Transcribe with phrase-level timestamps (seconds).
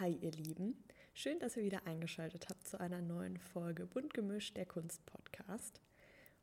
[0.00, 0.76] Hi ihr Lieben,
[1.12, 5.80] schön, dass ihr wieder eingeschaltet habt zu einer neuen Folge Bunt gemischt der Kunst Podcast.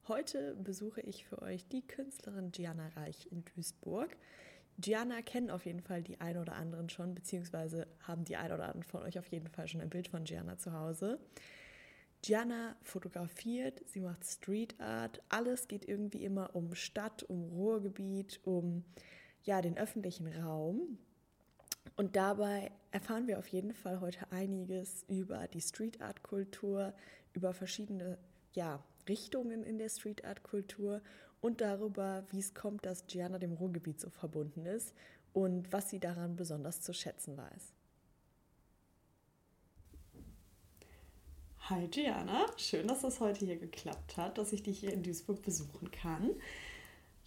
[0.09, 4.17] Heute besuche ich für euch die Künstlerin Gianna Reich in Duisburg.
[4.77, 8.65] Gianna kennen auf jeden Fall die ein oder anderen schon, beziehungsweise haben die ein oder
[8.65, 11.17] anderen von euch auf jeden Fall schon ein Bild von Gianna zu Hause.
[12.23, 18.83] Gianna fotografiert, sie macht Street Art, alles geht irgendwie immer um Stadt, um Ruhrgebiet, um
[19.43, 20.97] ja, den öffentlichen Raum.
[21.95, 26.93] Und dabei erfahren wir auf jeden Fall heute einiges über die Street Art Kultur,
[27.33, 28.17] über verschiedene
[28.53, 31.01] ja, Richtungen in der Street Art Kultur
[31.41, 34.93] und darüber, wie es kommt, dass Gianna dem Ruhrgebiet so verbunden ist
[35.33, 37.73] und was sie daran besonders zu schätzen weiß.
[41.69, 45.41] Hi Gianna, schön, dass das heute hier geklappt hat, dass ich dich hier in Duisburg
[45.41, 46.29] besuchen kann.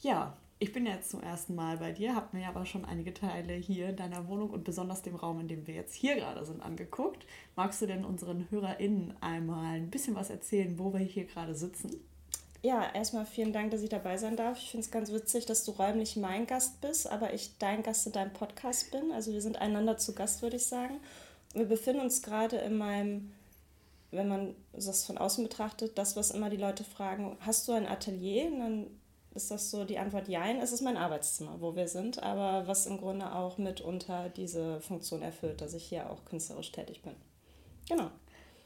[0.00, 3.54] Ja, ich bin jetzt zum ersten Mal bei dir, habe mir aber schon einige Teile
[3.54, 6.62] hier in deiner Wohnung und besonders dem Raum, in dem wir jetzt hier gerade sind,
[6.62, 7.26] angeguckt.
[7.54, 12.00] Magst du denn unseren HörerInnen einmal ein bisschen was erzählen, wo wir hier gerade sitzen?
[12.60, 14.58] Ja, erstmal vielen Dank, dass ich dabei sein darf.
[14.58, 18.06] Ich finde es ganz witzig, dass du räumlich mein Gast bist, aber ich dein Gast
[18.06, 19.12] in deinem Podcast bin.
[19.12, 20.96] Also wir sind einander zu Gast, würde ich sagen.
[21.54, 23.32] Wir befinden uns gerade in meinem,
[24.10, 27.86] wenn man das von außen betrachtet, das, was immer die Leute fragen, hast du ein
[27.86, 28.46] Atelier?
[28.46, 28.86] Und dann
[29.38, 30.60] ist das so die Antwort Jein.
[30.60, 35.22] Es ist mein Arbeitszimmer, wo wir sind, aber was im Grunde auch mitunter diese Funktion
[35.22, 37.14] erfüllt, dass ich hier auch künstlerisch tätig bin.
[37.88, 38.10] Genau.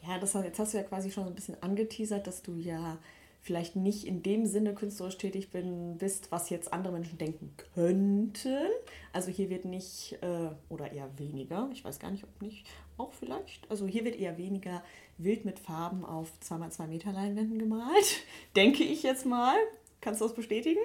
[0.06, 2.98] Ja, das, jetzt hast du ja quasi schon so ein bisschen angeteasert, dass du ja
[3.42, 8.69] vielleicht nicht in dem Sinne künstlerisch tätig bin, bist, was jetzt andere Menschen denken könnten.
[9.12, 13.12] Also hier wird nicht, äh, oder eher weniger, ich weiß gar nicht, ob nicht, auch
[13.12, 13.69] vielleicht.
[13.70, 14.83] Also hier wird eher weniger
[15.19, 18.23] wild mit Farben auf 2x2 Meter Leinwänden gemalt,
[18.57, 19.57] denke ich jetzt mal.
[20.03, 20.81] Kannst du das bestätigen?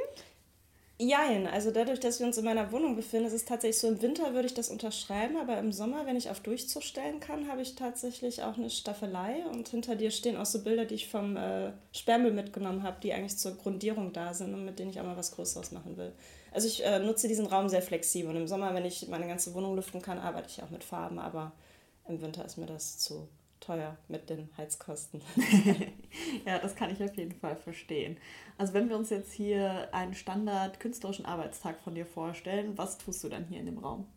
[0.99, 4.01] Jein, also dadurch, dass wir uns in meiner Wohnung befinden, ist es tatsächlich so, im
[4.01, 7.61] Winter würde ich das unterschreiben, aber im Sommer, wenn ich auf Durchzug stellen kann, habe
[7.61, 11.37] ich tatsächlich auch eine Staffelei und hinter dir stehen auch so Bilder, die ich vom
[11.37, 15.05] äh, Sperrmüll mitgenommen habe, die eigentlich zur Grundierung da sind und mit denen ich auch
[15.05, 16.13] mal was Größeres machen will.
[16.51, 19.53] Also ich äh, nutze diesen Raum sehr flexibel und im Sommer, wenn ich meine ganze
[19.53, 21.51] Wohnung lüften kann, arbeite ich auch mit Farben, aber
[22.07, 23.27] im Winter ist mir das zu
[23.59, 25.21] teuer mit den Heizkosten.
[26.45, 28.17] ja, das kann ich auf jeden Fall verstehen.
[28.57, 33.23] Also wenn wir uns jetzt hier einen Standard künstlerischen Arbeitstag von dir vorstellen, was tust
[33.23, 34.07] du dann hier in dem Raum?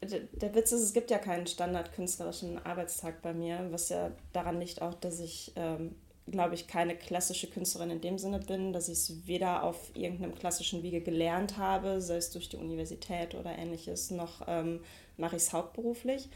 [0.00, 4.60] Der, Witz ist, es gibt ja keinen Standard künstlerischen Arbeitstag bei mir, was ja daran
[4.60, 5.96] liegt auch, dass ich, ähm,
[6.28, 10.36] glaube ich, keine klassische Künstlerin in dem Sinne bin, dass ich es weder auf irgendeinem
[10.36, 14.80] klassischen Wege gelernt habe, sei es durch die Universität oder ähnliches, noch ähm,
[15.16, 16.28] mache ich es hauptberuflich.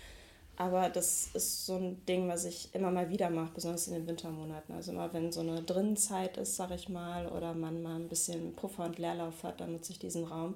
[0.57, 4.07] Aber das ist so ein Ding, was ich immer mal wieder mache, besonders in den
[4.07, 4.75] Wintermonaten.
[4.75, 8.55] Also immer wenn so eine Drinnenzeit ist, sag ich mal, oder man mal ein bisschen
[8.55, 10.55] Puffer und Leerlauf hat, dann nutze ich diesen Raum.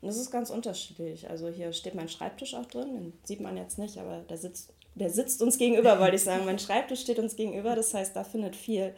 [0.00, 1.28] Und das ist ganz unterschiedlich.
[1.28, 4.72] Also hier steht mein Schreibtisch auch drin, den sieht man jetzt nicht, aber der sitzt,
[4.94, 6.44] der sitzt uns gegenüber, wollte ich sagen.
[6.44, 8.94] Mein Schreibtisch steht uns gegenüber, das heißt, da findet viel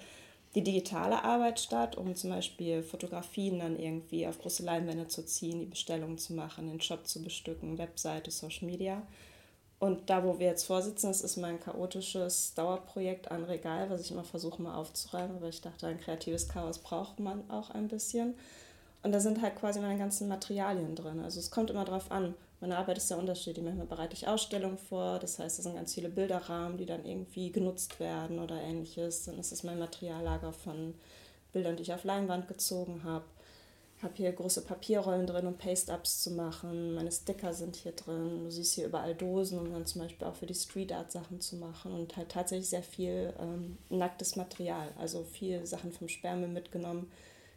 [0.54, 5.60] die digitale Arbeit statt, um zum Beispiel Fotografien dann irgendwie auf große Leinwände zu ziehen,
[5.60, 9.02] die Bestellungen zu machen, den Shop zu bestücken, Webseite, Social Media.
[9.80, 14.10] Und da, wo wir jetzt vorsitzen, das ist mein chaotisches Dauerprojekt ein Regal, was ich
[14.10, 18.34] immer versuche mal aufzuräumen, weil ich dachte, ein kreatives Chaos braucht man auch ein bisschen.
[19.02, 21.20] Und da sind halt quasi meine ganzen Materialien drin.
[21.20, 22.34] Also es kommt immer drauf an.
[22.60, 23.64] Meine Arbeit ist sehr unterschiedlich.
[23.64, 27.50] Manchmal bereite ich Ausstellungen vor, das heißt, es sind ganz viele Bilderrahmen, die dann irgendwie
[27.50, 29.24] genutzt werden oder ähnliches.
[29.24, 30.92] Dann ist es mein Materiallager von
[31.54, 33.24] Bildern, die ich auf Leinwand gezogen habe
[34.02, 36.94] habe hier große Papierrollen drin, um Paste-Ups zu machen.
[36.94, 38.44] Meine Sticker sind hier drin.
[38.44, 41.40] Du siehst hier überall Dosen, um dann zum Beispiel auch für die Street Art Sachen
[41.40, 41.92] zu machen.
[41.92, 44.92] Und halt tatsächlich sehr viel ähm, nacktes Material.
[44.98, 47.10] Also viel Sachen vom Sperrmüll mitgenommen,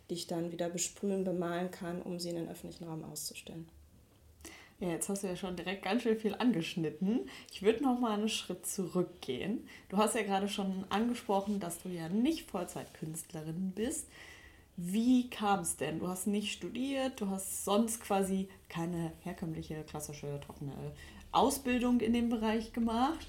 [0.09, 3.67] die ich dann wieder besprühen, bemalen kann, um sie in den öffentlichen Raum auszustellen.
[4.79, 7.29] Ja, jetzt hast du ja schon direkt ganz schön viel angeschnitten.
[7.53, 9.65] Ich würde noch mal einen Schritt zurückgehen.
[9.87, 14.09] Du hast ja gerade schon angesprochen, dass du ja nicht Vollzeitkünstlerin bist.
[14.75, 15.99] Wie kam es denn?
[15.99, 20.73] Du hast nicht studiert, du hast sonst quasi keine herkömmliche, klassische, trockene
[21.31, 23.27] Ausbildung in dem Bereich gemacht.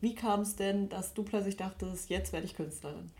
[0.00, 3.10] Wie kam es denn, dass du plötzlich dachtest, jetzt werde ich Künstlerin?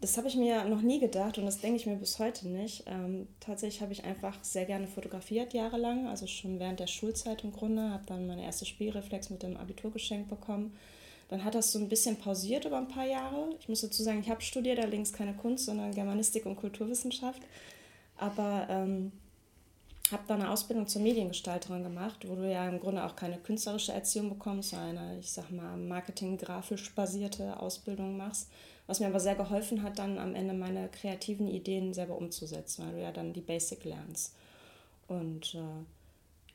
[0.00, 2.84] Das habe ich mir noch nie gedacht und das denke ich mir bis heute nicht.
[2.86, 7.52] Ähm, tatsächlich habe ich einfach sehr gerne fotografiert jahrelang, also schon während der Schulzeit im
[7.52, 7.90] Grunde.
[7.90, 10.74] Habe dann meine erste Spielreflex mit dem Abitur geschenkt bekommen
[11.30, 13.50] dann hat das so ein bisschen pausiert über ein paar Jahre.
[13.60, 17.40] Ich muss dazu sagen, ich habe studiert, allerdings keine Kunst, sondern Germanistik und Kulturwissenschaft.
[18.16, 19.12] Aber ähm,
[20.10, 23.92] habe dann eine Ausbildung zur Mediengestalterin gemacht, wo du ja im Grunde auch keine künstlerische
[23.92, 28.50] Erziehung bekommst, sondern eine, ich sag mal, marketing-grafisch basierte Ausbildung machst.
[28.88, 32.94] Was mir aber sehr geholfen hat, dann am Ende meine kreativen Ideen selber umzusetzen, weil
[32.94, 34.34] du ja dann die Basic lernst.
[35.06, 35.84] Und äh,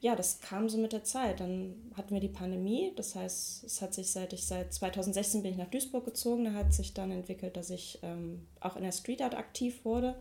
[0.05, 1.39] ja, das kam so mit der Zeit.
[1.39, 5.53] Dann hatten wir die Pandemie, das heißt, es hat sich seit ich seit 2016 bin
[5.53, 8.91] ich nach Duisburg gezogen, da hat sich dann entwickelt, dass ich ähm, auch in der
[8.91, 10.13] Street Art aktiv wurde.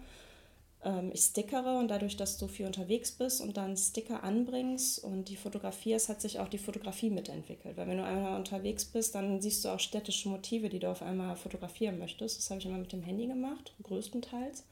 [0.82, 5.28] Ähm, ich stickere und dadurch, dass du viel unterwegs bist und dann Sticker anbringst und
[5.28, 7.76] die fotografierst, hat sich auch die Fotografie mitentwickelt.
[7.76, 11.02] Weil wenn du einmal unterwegs bist, dann siehst du auch städtische Motive, die du auf
[11.02, 12.38] einmal fotografieren möchtest.
[12.38, 14.64] Das habe ich immer mit dem Handy gemacht, größtenteils.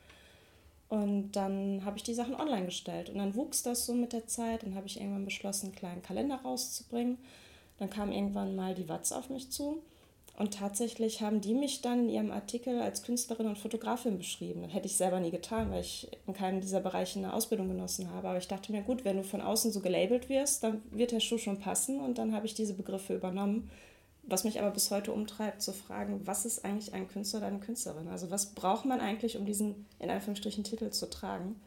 [0.92, 3.08] Und dann habe ich die Sachen online gestellt.
[3.08, 4.62] Und dann wuchs das so mit der Zeit.
[4.62, 7.16] Dann habe ich irgendwann beschlossen, einen kleinen Kalender rauszubringen.
[7.78, 9.82] Dann kam irgendwann mal die Watz auf mich zu.
[10.38, 14.60] Und tatsächlich haben die mich dann in ihrem Artikel als Künstlerin und Fotografin beschrieben.
[14.64, 18.10] Das hätte ich selber nie getan, weil ich in keinem dieser Bereiche eine Ausbildung genossen
[18.10, 18.28] habe.
[18.28, 21.20] Aber ich dachte mir, gut, wenn du von außen so gelabelt wirst, dann wird der
[21.20, 22.00] Schuh schon passen.
[22.00, 23.70] Und dann habe ich diese Begriffe übernommen
[24.24, 27.58] was mich aber bis heute umtreibt, zu fragen, was ist eigentlich ein Künstler oder eine
[27.58, 28.08] Künstlerin?
[28.08, 31.60] Also was braucht man eigentlich, um diesen in Anführungsstrichen Titel zu tragen?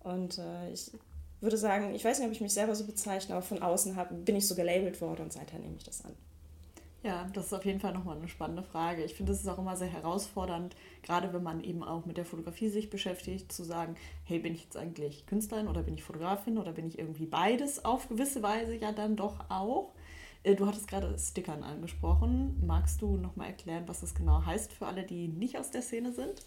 [0.00, 0.92] Und äh, ich
[1.40, 4.24] würde sagen, ich weiß nicht, ob ich mich selber so bezeichne, aber von außen hab,
[4.24, 6.12] bin ich so gelabelt worden und seither nehme ich das an.
[7.04, 9.04] Ja, das ist auf jeden Fall nochmal eine spannende Frage.
[9.04, 12.24] Ich finde, es ist auch immer sehr herausfordernd, gerade wenn man eben auch mit der
[12.24, 13.94] Fotografie sich beschäftigt, zu sagen,
[14.24, 17.84] hey, bin ich jetzt eigentlich Künstlerin oder bin ich Fotografin oder bin ich irgendwie beides
[17.84, 19.92] auf gewisse Weise ja dann doch auch.
[20.42, 22.62] Äh, du hattest gerade Stickern angesprochen.
[22.66, 26.12] Magst du nochmal erklären, was das genau heißt für alle, die nicht aus der Szene
[26.12, 26.42] sind?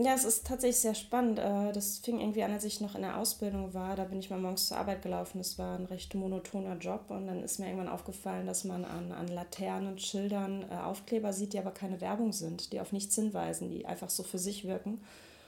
[0.00, 1.40] Ja, es ist tatsächlich sehr spannend.
[1.40, 3.96] Äh, das fing irgendwie an, als ich noch in der Ausbildung war.
[3.96, 5.38] Da bin ich mal morgens zur Arbeit gelaufen.
[5.38, 7.06] Das war ein recht monotoner Job.
[7.08, 11.32] Und dann ist mir irgendwann aufgefallen, dass man an, an Laternen und Schildern äh, Aufkleber
[11.32, 14.66] sieht, die aber keine Werbung sind, die auf nichts hinweisen, die einfach so für sich
[14.66, 15.00] wirken.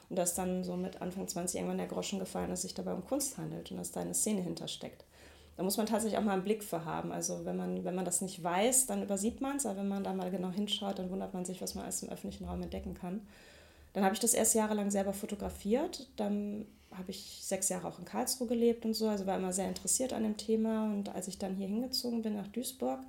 [0.09, 3.05] Und dass dann so mit Anfang 20 irgendwann der Groschen gefallen, dass sich dabei um
[3.05, 5.05] Kunst handelt und dass da eine Szene hintersteckt.
[5.57, 7.13] Da muss man tatsächlich auch mal einen Blick für haben.
[7.13, 10.05] Also wenn man, wenn man das nicht weiß, dann übersieht man es, aber wenn man
[10.05, 12.95] da mal genau hinschaut, dann wundert man sich, was man alles im öffentlichen Raum entdecken
[12.95, 13.21] kann.
[13.93, 16.09] Dann habe ich das erst jahrelang selber fotografiert.
[16.17, 19.69] Dann habe ich sechs Jahre auch in Karlsruhe gelebt und so, also war immer sehr
[19.69, 20.85] interessiert an dem Thema.
[20.85, 23.01] Und als ich dann hier hingezogen bin nach Duisburg,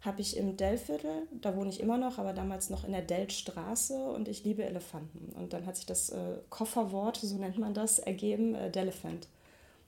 [0.00, 4.04] habe ich im Dellviertel, da wohne ich immer noch, aber damals noch in der Dellstraße
[4.04, 5.32] und ich liebe Elefanten.
[5.36, 9.28] Und dann hat sich das äh, Kofferwort, so nennt man das, ergeben, äh, Delephant.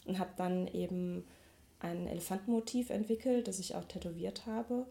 [0.06, 1.25] Und habe dann eben
[1.84, 4.86] ein Elefantenmotiv entwickelt, das ich auch tätowiert habe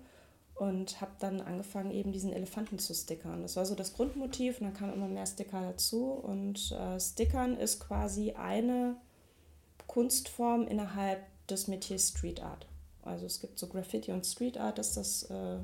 [0.55, 3.41] und habe dann angefangen, eben diesen Elefanten zu stickern.
[3.41, 6.11] Das war so das Grundmotiv und dann kamen immer mehr Sticker dazu.
[6.11, 8.95] Und äh, Stickern ist quasi eine
[9.87, 12.67] Kunstform innerhalb des Metiers Street Art.
[13.01, 15.57] Also es gibt so Graffiti und Street Art, dass das äh,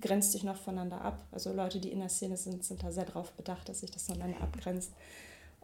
[0.00, 1.24] grenzt sich noch voneinander ab.
[1.32, 4.04] Also Leute, die in der Szene sind, sind da sehr darauf bedacht, dass sich das
[4.04, 4.92] voneinander abgrenzt.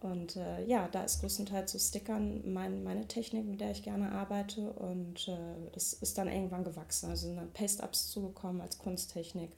[0.05, 4.13] Und äh, ja, da ist größtenteils so Stickern mein, meine Technik, mit der ich gerne
[4.13, 4.71] arbeite.
[4.75, 7.09] Und äh, das ist dann irgendwann gewachsen.
[7.09, 9.51] Also sind dann Paste-Ups zugekommen als Kunsttechnik.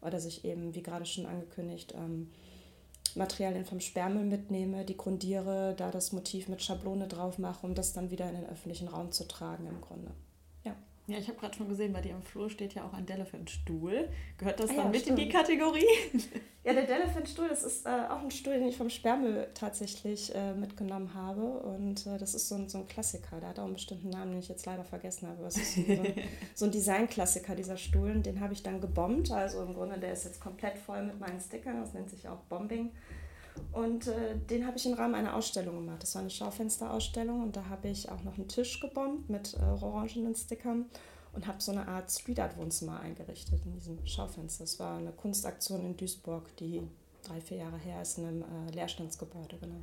[0.00, 2.30] Oder dass ich eben, wie gerade schon angekündigt, ähm,
[3.16, 7.92] Materialien vom Sperrmüll mitnehme, die grundiere, da das Motiv mit Schablone drauf mache, um das
[7.92, 10.12] dann wieder in den öffentlichen Raum zu tragen im Grunde.
[11.08, 14.10] Ja, ich habe gerade schon gesehen, bei dir am Flur steht ja auch ein Delephant-Stuhl.
[14.36, 15.18] Gehört das ah, dann ja, mit stimmt.
[15.18, 15.86] in die Kategorie?
[16.64, 20.52] Ja, der Delephant-Stuhl, das ist äh, auch ein Stuhl, den ich vom Sperrmüll tatsächlich äh,
[20.52, 21.40] mitgenommen habe.
[21.40, 23.40] Und äh, das ist so ein, so ein Klassiker.
[23.40, 25.44] Der hat auch einen bestimmten Namen, den ich jetzt leider vergessen habe.
[25.44, 26.14] Es ist so, ein,
[26.54, 28.20] so ein Design-Klassiker, dieser Stuhl.
[28.20, 29.30] Den habe ich dann gebombt.
[29.30, 31.80] Also im Grunde, der ist jetzt komplett voll mit meinen Stickern.
[31.80, 32.90] Das nennt sich auch Bombing.
[33.72, 36.02] Und äh, den habe ich im Rahmen einer Ausstellung gemacht.
[36.02, 39.82] Das war eine Schaufensterausstellung und da habe ich auch noch einen Tisch gebombt mit äh,
[39.82, 40.86] orangenen Stickern
[41.32, 44.64] und habe so eine Art Street Art Wohnzimmer eingerichtet in diesem Schaufenster.
[44.64, 46.82] Das war eine Kunstaktion in Duisburg, die
[47.22, 49.80] drei, vier Jahre her ist, in einem äh, Leerstandsgebäude, genau.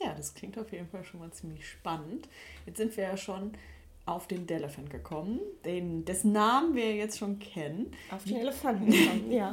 [0.00, 2.28] Ja, das klingt auf jeden Fall schon mal ziemlich spannend.
[2.64, 3.52] Jetzt sind wir ja schon
[4.10, 7.92] auf den Delephant gekommen, den, dessen Namen wir jetzt schon kennen.
[8.10, 9.52] Auf den Elefanten gekommen, ja.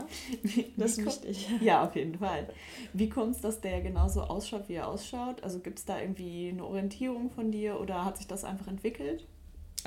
[0.76, 1.48] Das ist wichtig.
[1.62, 2.48] Ja, auf jeden Fall.
[2.94, 5.44] Wie kommt es, dass der genauso ausschaut, wie er ausschaut?
[5.44, 9.28] Also gibt es da irgendwie eine Orientierung von dir oder hat sich das einfach entwickelt?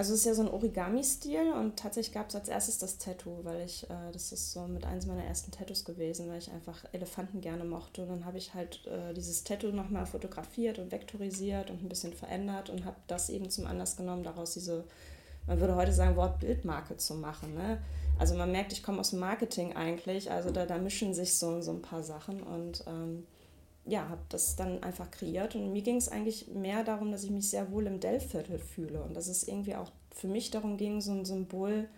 [0.01, 3.41] Also es ist ja so ein Origami-Stil und tatsächlich gab es als erstes das Tattoo,
[3.43, 6.87] weil ich, äh, das ist so mit eines meiner ersten Tattoos gewesen, weil ich einfach
[6.93, 8.01] Elefanten gerne mochte.
[8.05, 12.15] Und dann habe ich halt äh, dieses Tattoo nochmal fotografiert und vektorisiert und ein bisschen
[12.15, 14.85] verändert und habe das eben zum Anlass genommen, daraus diese,
[15.47, 17.53] man würde heute sagen, Wortbildmarke zu machen.
[17.53, 17.83] Ne?
[18.19, 21.61] Also man merkt, ich komme aus dem Marketing eigentlich, also da, da mischen sich so,
[21.61, 23.27] so ein paar Sachen und ähm,
[23.91, 25.57] ja, habe das dann einfach kreiert.
[25.57, 29.03] Und mir ging es eigentlich mehr darum, dass ich mich sehr wohl im Dellviertel fühle
[29.03, 31.89] und dass es irgendwie auch für mich darum ging, so ein Symbol,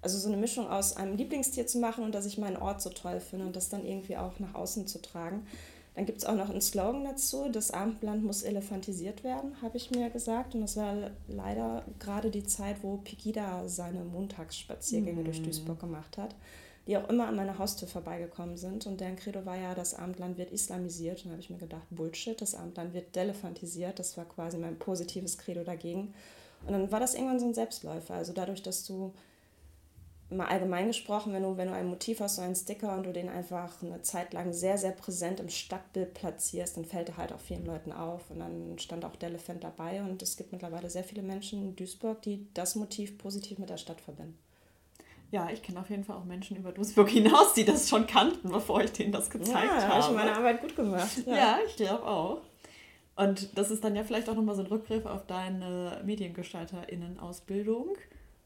[0.00, 2.90] also so eine Mischung aus einem Lieblingstier zu machen und dass ich meinen Ort so
[2.90, 5.46] toll finde und das dann irgendwie auch nach außen zu tragen.
[5.94, 9.90] Dann gibt es auch noch einen Slogan dazu, das Abendland muss elefantisiert werden, habe ich
[9.90, 10.54] mir gesagt.
[10.54, 15.24] Und das war leider gerade die Zeit, wo Pegida seine Montagsspaziergänge mhm.
[15.24, 16.34] durch Duisburg gemacht hat
[16.86, 18.86] die auch immer an meiner Haustür vorbeigekommen sind.
[18.86, 21.18] Und deren Credo war ja, das Abendland wird islamisiert.
[21.18, 23.98] Und da habe ich mir gedacht, Bullshit, das Abendland wird delefantisiert.
[23.98, 26.14] Das war quasi mein positives Credo dagegen.
[26.64, 28.14] Und dann war das irgendwann so ein Selbstläufer.
[28.14, 29.12] Also dadurch, dass du
[30.30, 33.12] mal allgemein gesprochen, wenn du, wenn du ein Motiv hast, so einen Sticker und du
[33.12, 37.32] den einfach eine Zeit lang sehr, sehr präsent im Stadtbild platzierst, dann fällt er halt
[37.32, 38.30] auch vielen Leuten auf.
[38.30, 41.76] Und dann stand auch der Elefant dabei und es gibt mittlerweile sehr viele Menschen in
[41.76, 44.38] Duisburg, die das Motiv positiv mit der Stadt verbinden.
[45.30, 48.50] Ja, ich kenne auf jeden Fall auch Menschen über Duisburg hinaus, die das schon kannten,
[48.50, 49.88] bevor ich denen das gezeigt ja, habe.
[49.88, 51.22] habe ich meine Arbeit gut gemacht.
[51.26, 52.42] Ja, ja ich glaube auch.
[53.16, 57.96] Und das ist dann ja vielleicht auch nochmal so ein Rückgriff auf deine MediengestalterInnen-Ausbildung.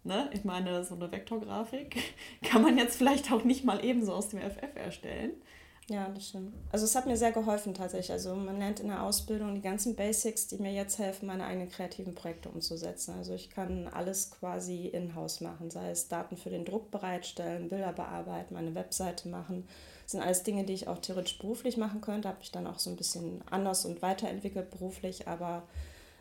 [0.04, 0.30] Ne?
[0.32, 1.96] Ich meine, so eine Vektorgrafik
[2.42, 5.32] kann man jetzt vielleicht auch nicht mal ebenso aus dem FF erstellen.
[5.90, 6.54] Ja, das stimmt.
[6.70, 8.12] Also es hat mir sehr geholfen tatsächlich.
[8.12, 11.68] Also man lernt in der Ausbildung die ganzen Basics, die mir jetzt helfen, meine eigenen
[11.68, 13.16] kreativen Projekte umzusetzen.
[13.18, 17.92] Also ich kann alles quasi in-house machen, sei es Daten für den Druck bereitstellen, Bilder
[17.92, 19.66] bearbeiten, meine Webseite machen.
[20.04, 22.28] Das sind alles Dinge, die ich auch theoretisch beruflich machen könnte.
[22.28, 25.64] Habe ich dann auch so ein bisschen anders und weiterentwickelt beruflich, aber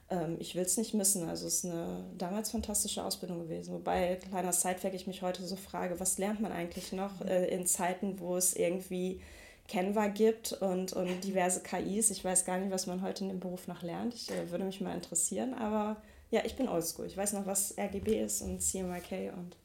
[0.10, 1.30] ähm, ich will es nicht missen.
[1.30, 3.76] Also es ist eine damals fantastische Ausbildung gewesen.
[3.76, 7.68] Wobei, kleiner Sidefact, ich mich heute so frage, was lernt man eigentlich noch äh, in
[7.68, 9.22] Zeiten, wo es irgendwie
[9.70, 12.10] Canva gibt und, und diverse KIs.
[12.10, 14.14] Ich weiß gar nicht, was man heute in dem Beruf noch lernt.
[14.14, 17.06] Ich äh, würde mich mal interessieren, aber ja, ich bin oldschool.
[17.06, 19.56] Ich weiß noch, was RGB ist und CMYK und.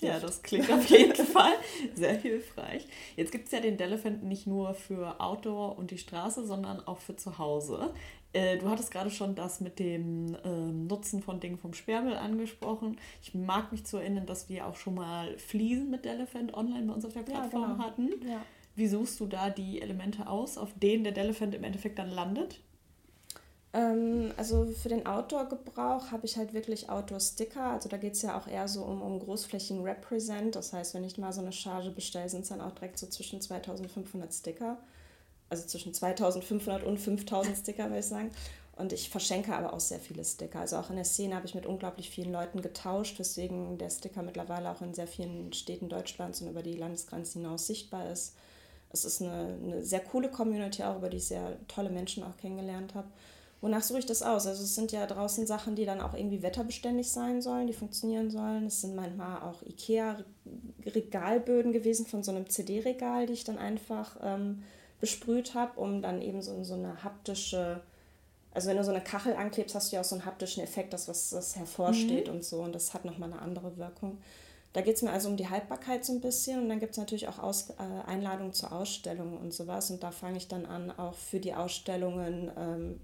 [0.00, 1.52] Ja, das klingt auf jeden Fall
[1.94, 2.86] sehr hilfreich.
[3.16, 6.98] Jetzt gibt es ja den Delephant nicht nur für Outdoor und die Straße, sondern auch
[6.98, 7.92] für zu Hause.
[8.32, 12.96] Äh, du hattest gerade schon das mit dem ähm, Nutzen von Dingen vom Sperrmüll angesprochen.
[13.22, 16.94] Ich mag mich zu erinnern, dass wir auch schon mal Fliesen mit Elephant online bei
[16.94, 17.84] uns auf der Plattform ja, genau.
[17.84, 18.10] hatten.
[18.28, 18.40] Ja.
[18.76, 22.60] Wie suchst du da die Elemente aus, auf denen der Elephant im Endeffekt dann landet?
[23.72, 27.62] Ähm, also für den Outdoor-Gebrauch habe ich halt wirklich Outdoor-Sticker.
[27.62, 30.56] Also da geht es ja auch eher so um, um großflächigen Represent.
[30.56, 33.06] Das heißt, wenn ich mal so eine Charge bestelle, sind es dann auch direkt so
[33.06, 34.78] zwischen 2500 Sticker
[35.50, 38.30] also zwischen 2500 und 5000 Sticker, würde ich sagen.
[38.76, 40.60] Und ich verschenke aber auch sehr viele Sticker.
[40.60, 44.22] Also auch in der Szene habe ich mit unglaublich vielen Leuten getauscht, weswegen der Sticker
[44.22, 48.36] mittlerweile auch in sehr vielen Städten Deutschlands und über die Landesgrenzen hinaus sichtbar ist.
[48.88, 52.36] Es ist eine, eine sehr coole Community auch, über die ich sehr tolle Menschen auch
[52.38, 53.08] kennengelernt habe.
[53.60, 54.46] Wonach suche ich das aus?
[54.46, 58.30] Also es sind ja draußen Sachen, die dann auch irgendwie wetterbeständig sein sollen, die funktionieren
[58.30, 58.66] sollen.
[58.66, 64.16] Es sind manchmal auch Ikea-Regalböden gewesen von so einem CD-Regal, die ich dann einfach...
[64.22, 64.62] Ähm,
[65.00, 67.80] besprüht habe, um dann eben so, so eine haptische,
[68.52, 70.92] also wenn du so eine Kachel anklebst, hast du ja auch so einen haptischen Effekt,
[70.92, 72.34] dass was das hervorsteht mhm.
[72.34, 74.18] und so und das hat nochmal eine andere Wirkung.
[74.72, 76.98] Da geht es mir also um die Haltbarkeit so ein bisschen und dann gibt es
[76.98, 80.92] natürlich auch Aus, äh, Einladungen zur Ausstellung und sowas und da fange ich dann an,
[80.96, 83.00] auch für die Ausstellungen ähm,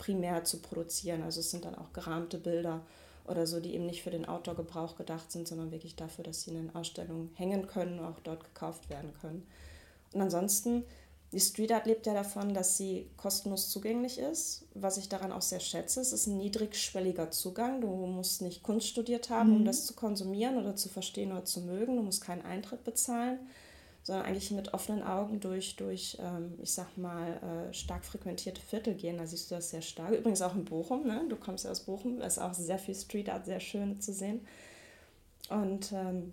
[0.00, 1.22] primär zu produzieren.
[1.22, 2.80] Also es sind dann auch gerahmte Bilder
[3.26, 6.50] oder so, die eben nicht für den Outdoor-Gebrauch gedacht sind, sondern wirklich dafür, dass sie
[6.50, 9.46] in den Ausstellungen hängen können und auch dort gekauft werden können.
[10.12, 10.84] Und ansonsten
[11.32, 15.42] die Street Art lebt ja davon, dass sie kostenlos zugänglich ist, was ich daran auch
[15.42, 16.00] sehr schätze.
[16.00, 17.80] Es ist ein niedrigschwelliger Zugang.
[17.80, 19.56] Du musst nicht Kunst studiert haben, mhm.
[19.56, 21.96] um das zu konsumieren oder zu verstehen oder zu mögen.
[21.96, 23.38] Du musst keinen Eintritt bezahlen,
[24.10, 28.94] sondern eigentlich mit offenen Augen durch, durch ähm, ich sag mal, äh, stark frequentierte Viertel
[28.94, 29.18] gehen.
[29.18, 30.10] Da siehst du das sehr stark.
[30.10, 31.06] Übrigens auch in Bochum.
[31.06, 31.26] Ne?
[31.28, 32.20] Du kommst ja aus Bochum.
[32.20, 34.44] Ist auch sehr viel Street Art, sehr schön zu sehen.
[35.48, 36.32] Und ähm,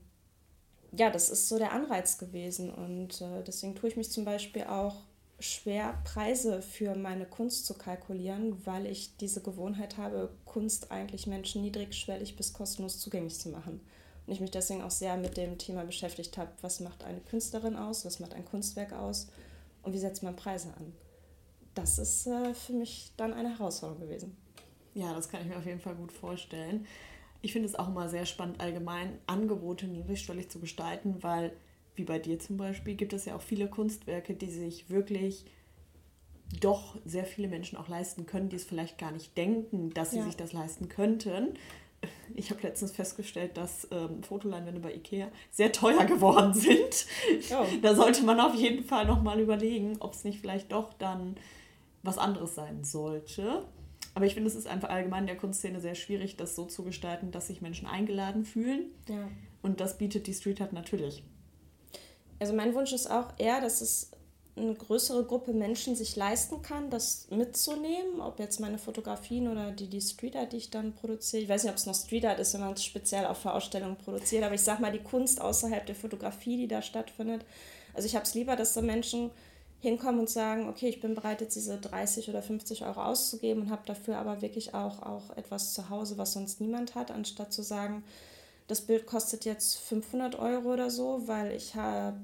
[0.91, 2.73] ja, das ist so der Anreiz gewesen.
[2.73, 5.03] Und äh, deswegen tue ich mich zum Beispiel auch
[5.39, 11.61] schwer, Preise für meine Kunst zu kalkulieren, weil ich diese Gewohnheit habe, Kunst eigentlich Menschen
[11.61, 13.81] niedrigschwellig bis kostenlos zugänglich zu machen.
[14.27, 17.75] Und ich mich deswegen auch sehr mit dem Thema beschäftigt habe, was macht eine Künstlerin
[17.75, 19.29] aus, was macht ein Kunstwerk aus
[19.81, 20.93] und wie setzt man Preise an.
[21.73, 24.37] Das ist äh, für mich dann eine Herausforderung gewesen.
[24.93, 26.85] Ja, das kann ich mir auf jeden Fall gut vorstellen
[27.41, 31.53] ich finde es auch immer sehr spannend, allgemein Angebote niedrigschwellig zu gestalten, weil,
[31.95, 35.45] wie bei dir zum Beispiel, gibt es ja auch viele Kunstwerke, die sich wirklich
[36.61, 40.17] doch sehr viele Menschen auch leisten können, die es vielleicht gar nicht denken, dass sie
[40.17, 40.25] ja.
[40.25, 41.55] sich das leisten könnten.
[42.35, 47.05] Ich habe letztens festgestellt, dass ähm, Fotoleinwände bei Ikea sehr teuer geworden sind.
[47.51, 47.65] Oh.
[47.81, 51.37] Da sollte man auf jeden Fall nochmal überlegen, ob es nicht vielleicht doch dann
[52.03, 53.65] was anderes sein sollte.
[54.13, 56.83] Aber ich finde, es ist einfach allgemein in der Kunstszene sehr schwierig, das so zu
[56.83, 58.85] gestalten, dass sich Menschen eingeladen fühlen.
[59.07, 59.29] Ja.
[59.61, 61.23] Und das bietet die Street Art natürlich.
[62.39, 64.11] Also mein Wunsch ist auch eher, dass es
[64.57, 69.87] eine größere Gruppe Menschen sich leisten kann, das mitzunehmen, ob jetzt meine Fotografien oder die,
[69.87, 71.43] die Street Art, die ich dann produziere.
[71.43, 73.53] Ich weiß nicht, ob es noch Street Art ist, wenn man es speziell auch für
[73.53, 77.45] Ausstellungen produziert, aber ich sag mal die Kunst außerhalb der Fotografie, die da stattfindet.
[77.93, 79.31] Also ich habe es lieber, dass da Menschen
[79.79, 83.69] hinkommen und sagen, okay, ich bin bereit, jetzt diese 30 oder 50 Euro auszugeben und
[83.69, 87.61] habe dafür aber wirklich auch, auch etwas zu Hause, was sonst niemand hat, anstatt zu
[87.61, 88.03] sagen,
[88.67, 91.73] das Bild kostet jetzt 500 Euro oder so, weil ich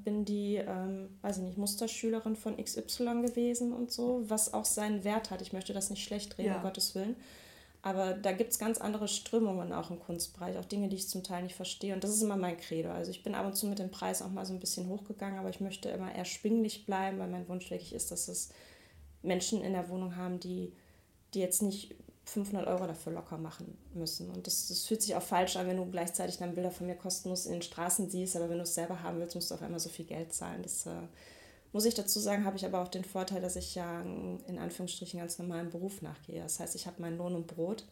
[0.04, 5.06] bin die, ähm, weiß ich nicht, Musterschülerin von XY gewesen und so, was auch seinen
[5.06, 5.42] Wert hat.
[5.42, 6.58] Ich möchte das nicht schlecht reden, ja.
[6.58, 7.16] um Gottes Willen.
[7.82, 11.24] Aber da gibt es ganz andere Strömungen auch im Kunstbereich, auch Dinge, die ich zum
[11.24, 11.94] Teil nicht verstehe.
[11.94, 12.90] Und das ist immer mein Credo.
[12.90, 15.40] Also ich bin ab und zu mit dem Preis auch mal so ein bisschen hochgegangen,
[15.40, 18.50] aber ich möchte immer eher schwinglich bleiben, weil mein Wunsch wirklich ist, dass es
[19.22, 20.74] Menschen in der Wohnung haben, die,
[21.34, 24.30] die jetzt nicht 500 Euro dafür locker machen müssen.
[24.30, 26.96] Und das, das fühlt sich auch falsch an, wenn du gleichzeitig dann Bilder von mir
[26.96, 29.62] kostenlos in den Straßen siehst, aber wenn du es selber haben willst, musst du auf
[29.62, 30.64] einmal so viel Geld zahlen.
[30.64, 30.92] Das äh,
[31.74, 35.20] muss ich dazu sagen, habe ich aber auch den Vorteil, dass ich ja in Anführungsstrichen
[35.20, 36.42] ganz normalen Beruf nachgehe.
[36.42, 37.86] Das heißt, ich habe meinen Lohn und Brot.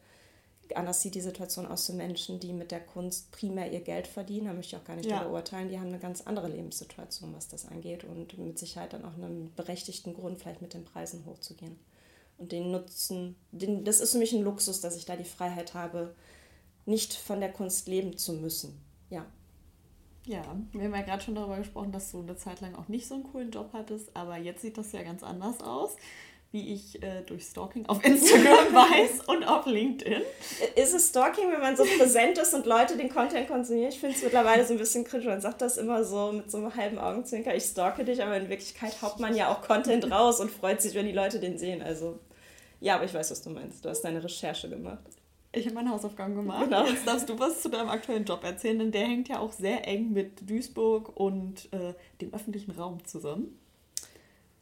[0.75, 4.45] Anders sieht die Situation aus zu Menschen, die mit der Kunst primär ihr Geld verdienen.
[4.47, 5.19] Da möchte ich auch gar nicht ja.
[5.19, 5.67] darüber urteilen.
[5.67, 9.51] Die haben eine ganz andere Lebenssituation, was das angeht und mit Sicherheit dann auch einen
[9.55, 11.77] berechtigten Grund, vielleicht mit den Preisen hochzugehen.
[12.41, 15.75] Und den Nutzen, den, das ist für mich ein Luxus, dass ich da die Freiheit
[15.75, 16.15] habe,
[16.88, 18.81] nicht von der Kunst leben zu müssen.
[19.12, 19.27] Ja.
[20.25, 23.07] Ja, wir haben ja gerade schon darüber gesprochen, dass du eine Zeit lang auch nicht
[23.07, 25.95] so einen coolen Job hattest, aber jetzt sieht das ja ganz anders aus,
[26.51, 30.21] wie ich äh, durch Stalking auf Instagram weiß und auf LinkedIn.
[30.75, 33.89] Ist es Stalking, wenn man so präsent ist und Leute den Content konsumieren?
[33.89, 35.27] Ich finde es mittlerweile so ein bisschen kritisch.
[35.27, 38.50] Man sagt das immer so mit so einem halben Augenzwinker, ich stalke dich, aber in
[38.50, 41.81] Wirklichkeit haut man ja auch Content raus und freut sich, wenn die Leute den sehen.
[41.81, 42.19] Also
[42.81, 43.85] ja, aber ich weiß, was du meinst.
[43.85, 45.03] Du hast deine Recherche gemacht.
[45.53, 46.65] Ich habe meine Hausaufgaben gemacht.
[46.65, 46.85] Genau.
[46.85, 49.88] Jetzt darfst du was zu deinem aktuellen Job erzählen, denn der hängt ja auch sehr
[49.88, 53.57] eng mit Duisburg und äh, dem öffentlichen Raum zusammen.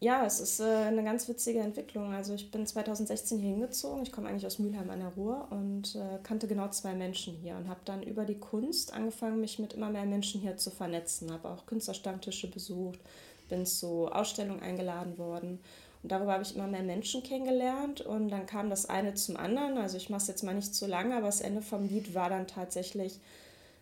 [0.01, 2.13] Ja, es ist äh, eine ganz witzige Entwicklung.
[2.13, 4.03] Also ich bin 2016 hier hingezogen.
[4.03, 7.55] Ich komme eigentlich aus Mülheim an der Ruhr und äh, kannte genau zwei Menschen hier
[7.55, 11.31] und habe dann über die Kunst angefangen, mich mit immer mehr Menschen hier zu vernetzen.
[11.31, 12.99] Habe auch Künstlerstammtische besucht,
[13.47, 15.59] bin zu Ausstellungen eingeladen worden
[16.01, 19.77] und darüber habe ich immer mehr Menschen kennengelernt und dann kam das eine zum anderen.
[19.77, 22.29] Also ich mache es jetzt mal nicht zu lange, aber das Ende vom Lied war
[22.29, 23.19] dann tatsächlich,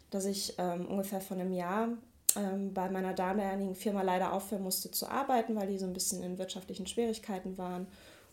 [0.09, 1.89] dass ich ähm, ungefähr vor einem Jahr
[2.35, 6.23] ähm, bei meiner damaligen Firma leider aufhören musste zu arbeiten, weil die so ein bisschen
[6.23, 7.87] in wirtschaftlichen Schwierigkeiten waren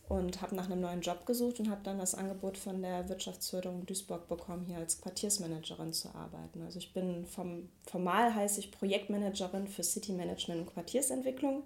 [0.08, 3.86] und habe nach einem neuen Job gesucht und habe dann das Angebot von der Wirtschaftsförderung
[3.86, 6.62] Duisburg bekommen, hier als Quartiersmanagerin zu arbeiten.
[6.62, 11.64] Also ich bin vom, formal heiße ich Projektmanagerin für City Management und Quartiersentwicklung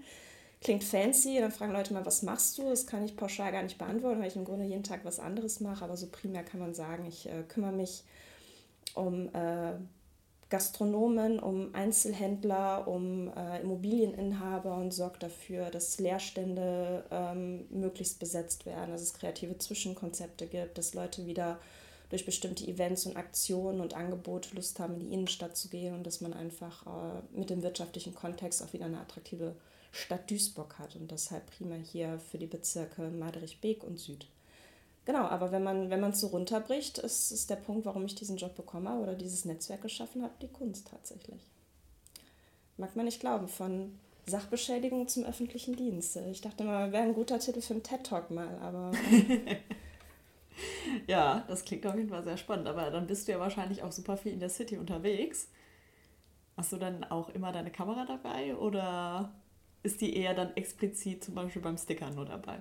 [0.60, 1.38] klingt fancy.
[1.40, 2.68] Dann fragen Leute mal, was machst du?
[2.68, 5.60] Das kann ich pauschal gar nicht beantworten, weil ich im Grunde jeden Tag was anderes
[5.60, 5.84] mache.
[5.84, 8.04] Aber so primär kann man sagen, ich äh, kümmere mich
[8.94, 9.74] um äh,
[10.50, 18.90] Gastronomen, um Einzelhändler, um äh, Immobilieninhaber und sorge dafür, dass Leerstände ähm, möglichst besetzt werden,
[18.90, 21.58] dass es kreative Zwischenkonzepte gibt, dass Leute wieder
[22.08, 26.06] durch bestimmte Events und Aktionen und Angebote Lust haben, in die Innenstadt zu gehen und
[26.06, 29.54] dass man einfach äh, mit dem wirtschaftlichen Kontext auch wieder eine attraktive
[29.90, 34.26] Stadt Duisburg hat und deshalb prima hier für die Bezirke Maderich-Beek und Süd.
[35.04, 38.36] Genau, aber wenn man wenn es so runterbricht, ist, ist der Punkt, warum ich diesen
[38.36, 41.40] Job bekomme oder dieses Netzwerk geschaffen habe, die Kunst tatsächlich.
[42.76, 46.16] Mag man nicht glauben, von Sachbeschädigung zum öffentlichen Dienst.
[46.30, 48.92] Ich dachte mal, wäre ein guter Titel für einen TED-Talk mal, aber.
[51.06, 53.92] ja, das klingt auf jeden Fall sehr spannend, aber dann bist du ja wahrscheinlich auch
[53.92, 55.48] super viel in der City unterwegs.
[56.56, 59.32] Hast du dann auch immer deine Kamera dabei oder
[59.82, 62.60] ist die eher dann explizit zum Beispiel beim Sticker nur dabei?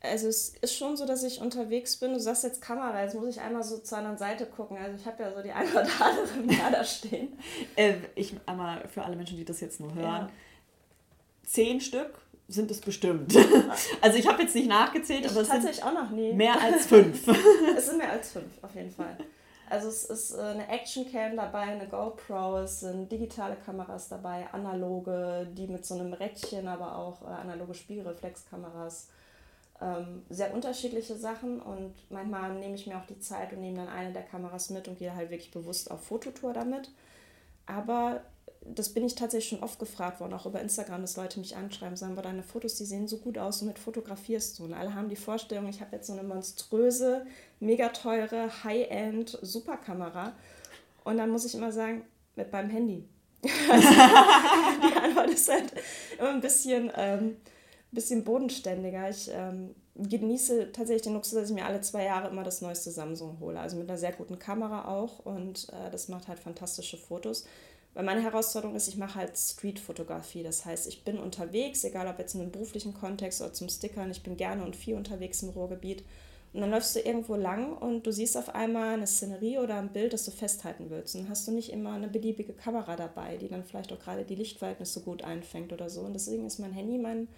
[0.00, 2.12] Also es ist schon so, dass ich unterwegs bin.
[2.12, 4.76] Du sagst jetzt Kamera, jetzt muss ich einmal so zur anderen Seite gucken.
[4.76, 7.38] Also ich habe ja so die eine oder andere mehr da stehen.
[7.76, 10.04] äh, ich einmal für alle Menschen, die das jetzt nur hören.
[10.04, 10.30] Ja.
[11.44, 13.34] Zehn Stück sind es bestimmt.
[14.00, 16.32] also ich habe jetzt nicht nachgezählt, ich aber es tatsächlich sind auch noch nie.
[16.32, 17.22] mehr als fünf.
[17.76, 19.16] es sind mehr als fünf, auf jeden Fall.
[19.72, 25.48] Also es ist äh, eine Actioncam dabei, eine GoPro, es sind digitale Kameras dabei, analoge,
[25.50, 29.08] die mit so einem Rädchen, aber auch äh, analoge Spiegelreflexkameras.
[29.80, 33.88] Ähm, sehr unterschiedliche Sachen und manchmal nehme ich mir auch die Zeit und nehme dann
[33.88, 36.90] eine der Kameras mit und gehe halt wirklich bewusst auf Fototour damit.
[37.64, 38.20] Aber
[38.64, 41.96] das bin ich tatsächlich schon oft gefragt worden, auch über Instagram, dass Leute mich anschreiben,
[41.96, 44.64] sagen, aber deine Fotos, die sehen so gut aus, womit fotografierst du?
[44.64, 47.26] Und alle haben die Vorstellung, ich habe jetzt so eine monströse,
[47.60, 50.32] mega teure, High-End Superkamera.
[51.04, 52.04] Und dann muss ich immer sagen,
[52.36, 53.08] mit meinem Handy.
[53.70, 55.72] also, die Antwort ist halt
[56.18, 57.36] immer ein bisschen, ähm,
[57.90, 59.10] bisschen bodenständiger.
[59.10, 62.90] Ich ähm, genieße tatsächlich den Luxus, dass ich mir alle zwei Jahre immer das neueste
[62.90, 63.58] Samsung hole.
[63.58, 67.44] Also mit einer sehr guten Kamera auch und äh, das macht halt fantastische Fotos.
[67.94, 70.42] Weil meine Herausforderung ist, ich mache halt Street-Fotografie.
[70.42, 74.10] Das heißt, ich bin unterwegs, egal ob jetzt in einem beruflichen Kontext oder zum Stickern,
[74.10, 76.02] ich bin gerne und viel unterwegs im Ruhrgebiet.
[76.54, 79.92] Und dann läufst du irgendwo lang und du siehst auf einmal eine Szenerie oder ein
[79.92, 81.14] Bild, das du festhalten willst.
[81.14, 84.24] Und dann hast du nicht immer eine beliebige Kamera dabei, die dann vielleicht auch gerade
[84.24, 86.02] die Lichtverhältnisse gut einfängt oder so.
[86.02, 87.28] Und deswegen ist mein Handy mein,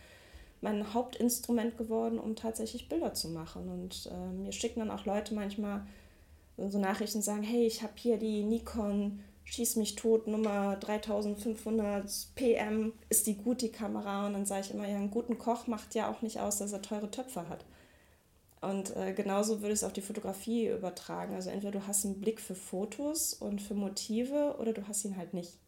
[0.60, 3.68] mein Hauptinstrument geworden, um tatsächlich Bilder zu machen.
[3.68, 5.86] Und äh, mir schicken dann auch Leute manchmal
[6.56, 12.10] so Nachrichten und sagen, hey, ich habe hier die Nikon Schieß mich tot, Nummer 3500
[12.34, 14.26] PM, ist die gut, die Kamera?
[14.26, 16.72] Und dann sage ich immer, ja, einen guten Koch macht ja auch nicht aus, dass
[16.72, 17.64] er teure Töpfe hat.
[18.62, 21.34] Und äh, genauso würde ich es auf die Fotografie übertragen.
[21.34, 25.16] Also entweder du hast einen Blick für Fotos und für Motive oder du hast ihn
[25.16, 25.58] halt nicht.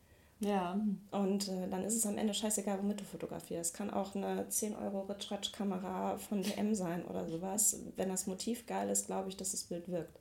[0.40, 0.80] Ja.
[1.10, 3.72] Und äh, dann ist es am Ende scheißegal, womit du fotografierst.
[3.72, 7.80] Es kann auch eine 10 Euro Ritsch-Ratsch-Kamera von DM sein oder sowas.
[7.96, 10.18] Wenn das Motiv geil ist, glaube ich, dass das Bild wirkt.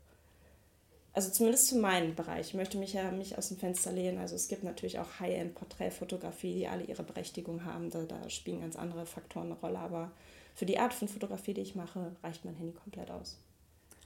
[1.16, 2.50] Also zumindest für meinen Bereich.
[2.50, 4.18] Ich möchte mich ja mich aus dem Fenster lehnen.
[4.18, 7.90] Also es gibt natürlich auch High-End-Porträtfotografie, die alle ihre Berechtigung haben.
[7.90, 9.80] Da, da spielen ganz andere Faktoren eine Rolle.
[9.80, 10.12] Aber
[10.56, 13.38] für die Art von Fotografie, die ich mache, reicht mein Handy komplett aus.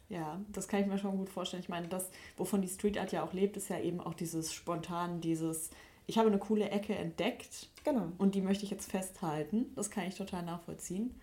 [0.07, 1.63] Ja, das kann ich mir schon gut vorstellen.
[1.63, 4.53] Ich meine, das, wovon die Street Art ja auch lebt, ist ja eben auch dieses
[4.53, 5.71] spontan, dieses,
[6.05, 7.69] ich habe eine coole Ecke entdeckt.
[7.83, 8.11] Genau.
[8.19, 9.71] Und die möchte ich jetzt festhalten.
[9.75, 11.19] Das kann ich total nachvollziehen.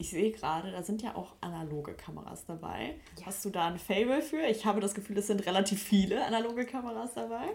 [0.00, 2.94] Ich sehe gerade, da sind ja auch analoge Kameras dabei.
[3.18, 3.26] Ja.
[3.26, 4.40] Hast du da ein Fable für?
[4.46, 7.50] Ich habe das Gefühl, es sind relativ viele analoge Kameras dabei.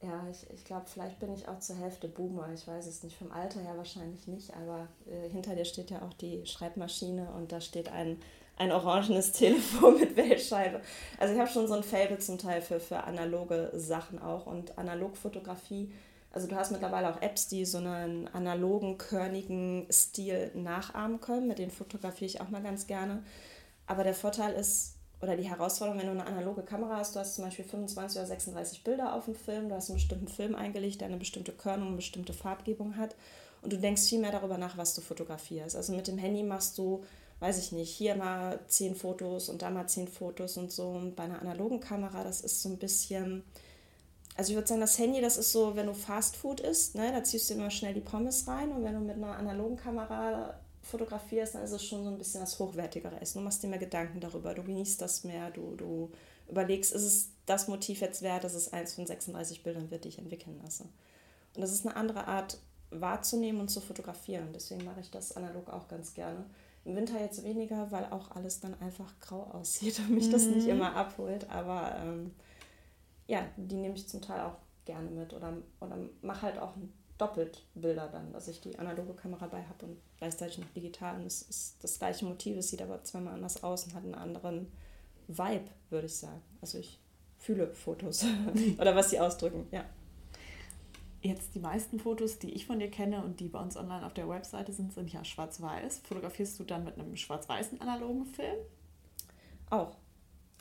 [0.00, 2.50] Ja, ich, ich glaube, vielleicht bin ich auch zur Hälfte Boomer.
[2.54, 3.16] Ich weiß es nicht.
[3.16, 7.50] Vom Alter her wahrscheinlich nicht, aber äh, hinter dir steht ja auch die Schreibmaschine und
[7.50, 8.20] da steht ein,
[8.56, 10.80] ein orangenes Telefon mit Wählscheibe.
[11.18, 14.78] Also ich habe schon so ein Fable zum Teil für, für analoge Sachen auch und
[14.78, 15.92] Analogfotografie.
[16.30, 21.48] Also du hast mittlerweile auch Apps, die so einen analogen, körnigen Stil nachahmen können.
[21.48, 23.22] Mit denen fotografiere ich auch mal ganz gerne.
[23.86, 27.34] Aber der Vorteil ist, oder die Herausforderung, wenn du eine analoge Kamera hast, du hast
[27.34, 31.00] zum Beispiel 25 oder 36 Bilder auf dem Film, du hast einen bestimmten Film eingelegt,
[31.00, 33.16] der eine bestimmte Körnung, eine bestimmte Farbgebung hat
[33.62, 35.74] und du denkst viel mehr darüber nach, was du fotografierst.
[35.74, 37.02] Also mit dem Handy machst du,
[37.40, 40.88] weiß ich nicht, hier mal 10 Fotos und da mal 10 Fotos und so.
[40.88, 43.42] Und bei einer analogen Kamera, das ist so ein bisschen,
[44.38, 47.10] also ich würde sagen, das Handy, das ist so, wenn du Fast Food isst, ne,
[47.10, 50.54] da ziehst du immer schnell die Pommes rein und wenn du mit einer analogen Kamera
[50.80, 53.38] fotografierst, dann ist es schon so ein bisschen das hochwertigere Essen.
[53.38, 56.12] Du machst dir mehr Gedanken darüber, du genießt das mehr, du, du
[56.48, 60.08] überlegst, ist es das Motiv jetzt wert, dass es eins von 36 Bildern wird, die
[60.10, 60.84] ich entwickeln lasse.
[60.84, 62.58] Und das ist eine andere Art
[62.90, 64.50] wahrzunehmen und zu fotografieren.
[64.54, 66.44] Deswegen mache ich das analog auch ganz gerne.
[66.84, 70.32] Im Winter jetzt weniger, weil auch alles dann einfach grau aussieht und mich mhm.
[70.32, 70.74] das nicht mhm.
[70.74, 71.50] immer abholt.
[71.50, 72.30] Aber ähm,
[73.28, 76.72] ja, die nehme ich zum Teil auch gerne mit oder, oder mache halt auch
[77.18, 81.16] doppelt Bilder dann, dass ich die analoge Kamera bei habe und gleichzeitig noch digital.
[81.16, 84.14] Und es ist das gleiche Motiv, es sieht aber zweimal anders aus und hat einen
[84.14, 84.72] anderen
[85.26, 86.40] Vibe, würde ich sagen.
[86.60, 86.98] Also ich
[87.36, 88.24] fühle Fotos
[88.78, 89.84] oder was sie ausdrücken, ja.
[91.20, 94.14] Jetzt die meisten Fotos, die ich von dir kenne und die bei uns online auf
[94.14, 96.02] der Webseite sind, sind ja schwarz-weiß.
[96.04, 98.56] Fotografierst du dann mit einem schwarz-weißen analogen Film?
[99.68, 99.96] Auch.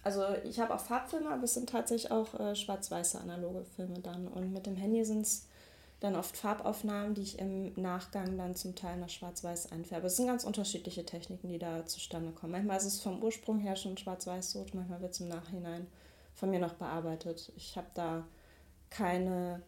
[0.08, 4.30] Also ich habe auch Farbfilme, aber es sind tatsächlich auch äh, schwarz-weiße analoge Filme dann.
[4.30, 5.48] Und mit dem Handy sind es
[6.00, 10.08] dann oft Farbaufnahmen, die ich im Nachgang dann zum Teil nach Schwarz-Weiß einfärbe.
[10.08, 12.54] Es sind ganz unterschiedliche Techniken, die da zustande kommen.
[12.54, 15.88] Manchmal ist es vom Ursprung her schon schwarz-weiß so, manchmal wird es im Nachhinein
[16.36, 17.52] von mir noch bearbeitet.
[17.58, 18.24] Ich habe da
[18.90, 19.62] keine,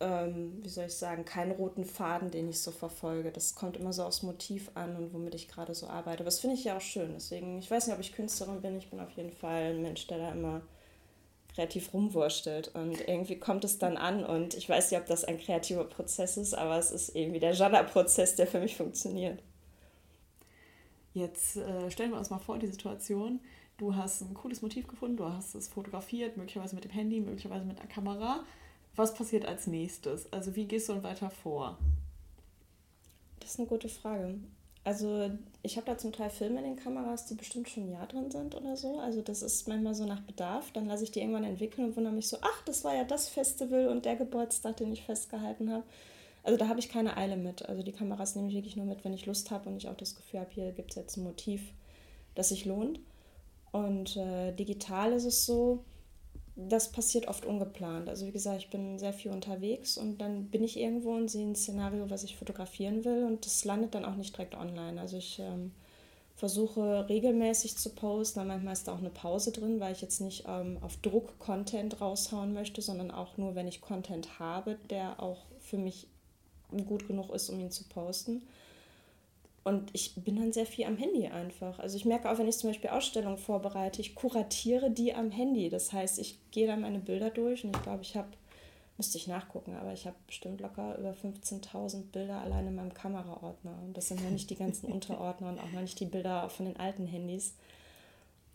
[0.00, 3.30] ähm, wie soll ich sagen, keinen roten Faden, den ich so verfolge.
[3.30, 6.18] Das kommt immer so aufs Motiv an und womit ich gerade so arbeite.
[6.18, 7.12] Aber das finde ich ja auch schön.
[7.14, 8.78] Deswegen, ich weiß nicht, ob ich Künstlerin bin.
[8.78, 10.62] Ich bin auf jeden Fall ein Mensch, der da immer
[11.54, 12.74] kreativ rumwurstelt.
[12.74, 16.36] Und irgendwie kommt es dann an und ich weiß nicht, ob das ein kreativer Prozess
[16.36, 19.40] ist, aber es ist irgendwie der Genre-Prozess, der für mich funktioniert.
[21.12, 23.38] Jetzt äh, stellen wir uns mal vor, die Situation,
[23.76, 27.64] du hast ein cooles Motiv gefunden, du hast es fotografiert, möglicherweise mit dem Handy, möglicherweise
[27.64, 28.44] mit einer Kamera.
[28.96, 30.32] Was passiert als nächstes?
[30.32, 31.78] Also wie gehst du dann weiter vor?
[33.40, 34.38] Das ist eine gute Frage.
[34.84, 35.30] Also
[35.62, 38.30] ich habe da zum Teil Filme in den Kameras, die bestimmt schon ein Jahr drin
[38.30, 38.98] sind oder so.
[38.98, 40.70] Also das ist manchmal so nach Bedarf.
[40.72, 43.28] Dann lasse ich die irgendwann entwickeln und wundere mich so, ach, das war ja das
[43.28, 45.84] Festival und der Geburtstag, den ich festgehalten habe.
[46.42, 47.66] Also da habe ich keine Eile mit.
[47.66, 49.96] Also die Kameras nehme ich wirklich nur mit, wenn ich Lust habe und ich auch
[49.96, 51.62] das Gefühl habe, hier gibt es jetzt ein Motiv,
[52.34, 53.00] das sich lohnt.
[53.72, 55.82] Und äh, digital ist es so,
[56.56, 58.08] das passiert oft ungeplant.
[58.08, 61.46] Also wie gesagt, ich bin sehr viel unterwegs und dann bin ich irgendwo und sehe
[61.46, 65.00] ein Szenario, was ich fotografieren will und das landet dann auch nicht direkt online.
[65.00, 65.72] Also ich ähm,
[66.36, 70.20] versuche regelmäßig zu posten, aber manchmal ist da auch eine Pause drin, weil ich jetzt
[70.20, 75.20] nicht ähm, auf Druck Content raushauen möchte, sondern auch nur, wenn ich Content habe, der
[75.20, 76.06] auch für mich
[76.86, 78.42] gut genug ist, um ihn zu posten.
[79.64, 81.78] Und ich bin dann sehr viel am Handy einfach.
[81.78, 85.70] Also ich merke auch, wenn ich zum Beispiel Ausstellungen vorbereite, ich kuratiere die am Handy.
[85.70, 88.28] Das heißt, ich gehe dann meine Bilder durch und ich glaube, ich habe,
[88.98, 93.74] müsste ich nachgucken, aber ich habe bestimmt locker über 15.000 Bilder allein in meinem Kameraordner.
[93.86, 96.66] Und das sind noch nicht die ganzen Unterordner und auch noch nicht die Bilder von
[96.66, 97.54] den alten Handys.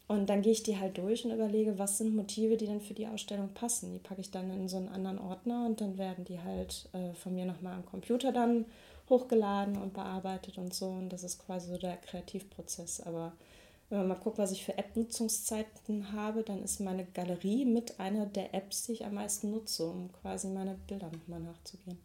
[0.08, 2.93] Und dann gehe ich die halt durch und überlege, was sind Motive, die dann für
[2.93, 3.93] die Ausstellung passen.
[3.93, 7.13] Die packe ich dann in so einen anderen Ordner und dann werden die halt äh,
[7.15, 8.65] von mir nochmal am Computer dann
[9.10, 10.88] hochgeladen und bearbeitet und so.
[10.88, 13.02] Und das ist quasi so der Kreativprozess.
[13.02, 13.34] Aber
[13.89, 18.26] wenn man mal guckt, was ich für App-Nutzungszeiten habe, dann ist meine Galerie mit einer
[18.26, 21.98] der Apps, die ich am meisten nutze, um quasi meine Bilder nochmal nachzugehen.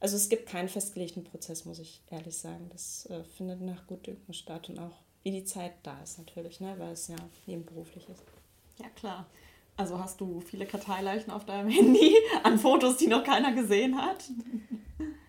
[0.00, 2.68] Also es gibt keinen festgelegten Prozess, muss ich ehrlich sagen.
[2.70, 6.74] Das äh, findet nach Gutdünken statt und auch wie die Zeit da ist natürlich, ne?
[6.78, 8.22] weil es ja nebenberuflich ist.
[8.78, 9.26] Ja, klar.
[9.76, 14.24] Also hast du viele Karteileichen auf deinem Handy an Fotos, die noch keiner gesehen hat?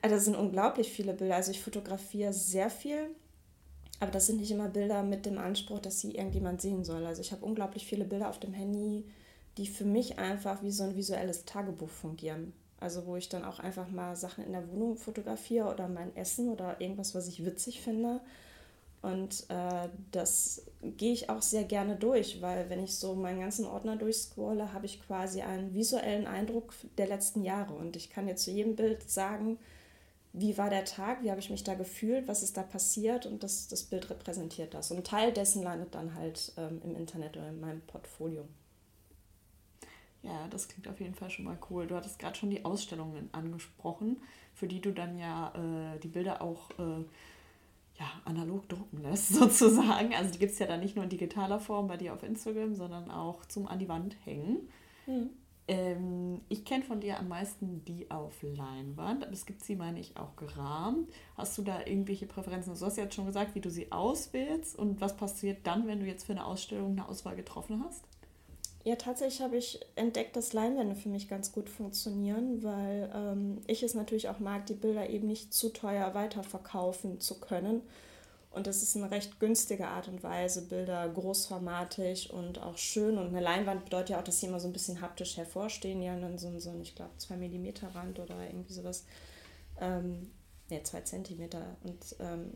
[0.05, 1.35] Also das sind unglaublich viele Bilder.
[1.35, 3.09] Also ich fotografiere sehr viel,
[3.99, 7.07] aber das sind nicht immer Bilder mit dem Anspruch, dass sie irgendjemand sehen soll.
[7.07, 9.03] Also ich habe unglaublich viele Bilder auf dem Handy,
[9.57, 12.53] die für mich einfach wie so ein visuelles Tagebuch fungieren.
[12.79, 16.49] Also wo ich dann auch einfach mal Sachen in der Wohnung fotografiere oder mein Essen
[16.49, 18.21] oder irgendwas, was ich witzig finde.
[19.01, 23.65] Und äh, das gehe ich auch sehr gerne durch, weil wenn ich so meinen ganzen
[23.65, 27.73] Ordner durchscrolle, habe ich quasi einen visuellen Eindruck der letzten Jahre.
[27.73, 29.57] Und ich kann jetzt zu jedem Bild sagen,
[30.37, 33.41] wie war der Tag, wie habe ich mich da gefühlt, was ist da passiert und
[33.41, 34.91] das, das Bild repräsentiert das.
[34.91, 38.45] Und ein Teil dessen landet dann halt ähm, im Internet oder in meinem Portfolio.
[40.23, 41.87] Ja, das klingt auf jeden Fall schon mal cool.
[41.87, 44.17] Du hattest gerade schon die Ausstellungen angesprochen,
[44.53, 47.05] für die du dann ja äh, die Bilder auch äh,
[47.97, 50.13] ja, analog drucken lässt, sozusagen.
[50.13, 52.75] Also die gibt es ja dann nicht nur in digitaler Form bei dir auf Instagram,
[52.75, 54.67] sondern auch zum an die Wand hängen.
[55.05, 55.29] Mhm.
[55.67, 59.99] Ähm, ich kenne von dir am meisten die auf Leinwand, aber es gibt sie, meine
[59.99, 61.09] ich, auch gerahmt.
[61.35, 62.77] Hast du da irgendwelche Präferenzen?
[62.77, 65.99] Du hast ja jetzt schon gesagt, wie du sie auswählst und was passiert dann, wenn
[65.99, 68.03] du jetzt für eine Ausstellung eine Auswahl getroffen hast?
[68.83, 73.81] Ja, tatsächlich habe ich entdeckt, dass Leinwände für mich ganz gut funktionieren, weil ähm, ich
[73.81, 77.81] es natürlich auch mag, die Bilder eben nicht zu teuer weiterverkaufen zu können.
[78.55, 83.17] Und das ist eine recht günstige Art und Weise, Bilder großformatig und auch schön.
[83.17, 86.01] Und eine Leinwand bedeutet ja auch, dass sie immer so ein bisschen haptisch hervorstehen.
[86.09, 89.05] Haben dann so, so ich glaube, 2 mm Rand oder irgendwie sowas.
[89.81, 90.31] Ähm,
[90.69, 91.49] ne, 2 cm.
[91.83, 92.51] Und ähm,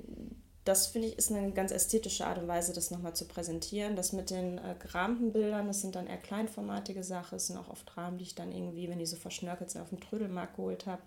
[0.66, 3.96] das finde ich ist eine ganz ästhetische Art und Weise, das nochmal zu präsentieren.
[3.96, 4.76] Das mit den äh,
[5.32, 7.36] Bildern, das sind dann eher kleinformatige Sachen.
[7.36, 9.90] Es sind auch oft Rahmen, die ich dann irgendwie, wenn die so verschnörkelt sind, auf
[9.90, 11.02] dem Trödelmarkt geholt habe.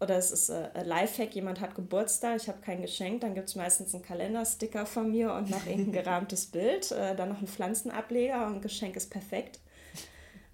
[0.00, 3.48] Oder es ist äh, ein Lifehack, jemand hat Geburtstag, ich habe kein Geschenk, dann gibt
[3.48, 7.48] es meistens einen Kalendersticker von mir und noch irgendein gerahmtes Bild, äh, dann noch ein
[7.48, 9.58] Pflanzenableger und ein Geschenk ist perfekt.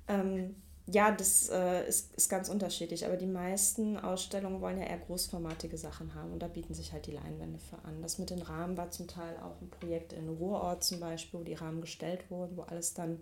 [0.09, 4.99] Ähm, ja, das äh, ist, ist ganz unterschiedlich, aber die meisten Ausstellungen wollen ja eher
[4.99, 8.03] großformatige Sachen haben und da bieten sich halt die Leinwände für an.
[8.03, 11.45] Das mit den Rahmen war zum Teil auch ein Projekt in Ruhrort zum Beispiel, wo
[11.45, 13.21] die Rahmen gestellt wurden, wo alles dann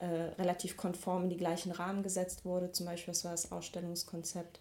[0.00, 2.72] äh, relativ konform in die gleichen Rahmen gesetzt wurde.
[2.72, 4.60] Zum Beispiel, das war das Ausstellungskonzept.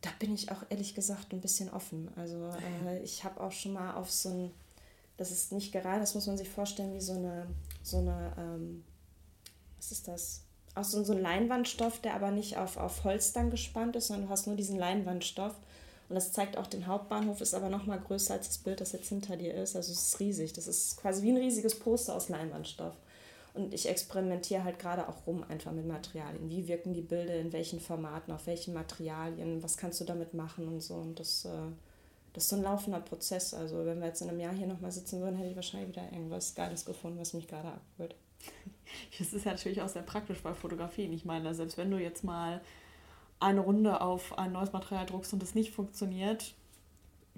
[0.00, 2.08] Da bin ich auch ehrlich gesagt ein bisschen offen.
[2.16, 2.50] Also
[2.86, 4.50] äh, ich habe auch schon mal auf so ein,
[5.16, 7.46] das ist nicht gerade, das muss man sich vorstellen, wie so eine,
[7.82, 8.84] so eine, ähm,
[9.76, 10.42] was ist das?
[10.78, 14.26] aus so, so einem Leinwandstoff, der aber nicht auf, auf Holz dann gespannt ist, sondern
[14.26, 15.54] du hast nur diesen Leinwandstoff.
[16.08, 18.92] Und das zeigt auch den Hauptbahnhof, ist aber noch mal größer als das Bild, das
[18.92, 19.76] jetzt hinter dir ist.
[19.76, 20.54] Also es ist riesig.
[20.54, 22.94] Das ist quasi wie ein riesiges Poster aus Leinwandstoff.
[23.54, 26.48] Und ich experimentiere halt gerade auch rum einfach mit Materialien.
[26.48, 30.68] Wie wirken die Bilder, in welchen Formaten, auf welchen Materialien, was kannst du damit machen
[30.68, 30.94] und so.
[30.94, 31.70] Und das, äh,
[32.32, 33.54] das ist so ein laufender Prozess.
[33.54, 36.04] Also wenn wir jetzt in einem Jahr hier nochmal sitzen würden, hätte ich wahrscheinlich wieder
[36.12, 38.14] irgendwas Geiles gefunden, was mich gerade abholt.
[39.18, 41.12] Das ist natürlich auch sehr praktisch bei Fotografien.
[41.12, 42.62] Ich meine, selbst wenn du jetzt mal
[43.38, 46.54] eine Runde auf ein neues Material druckst und es nicht funktioniert,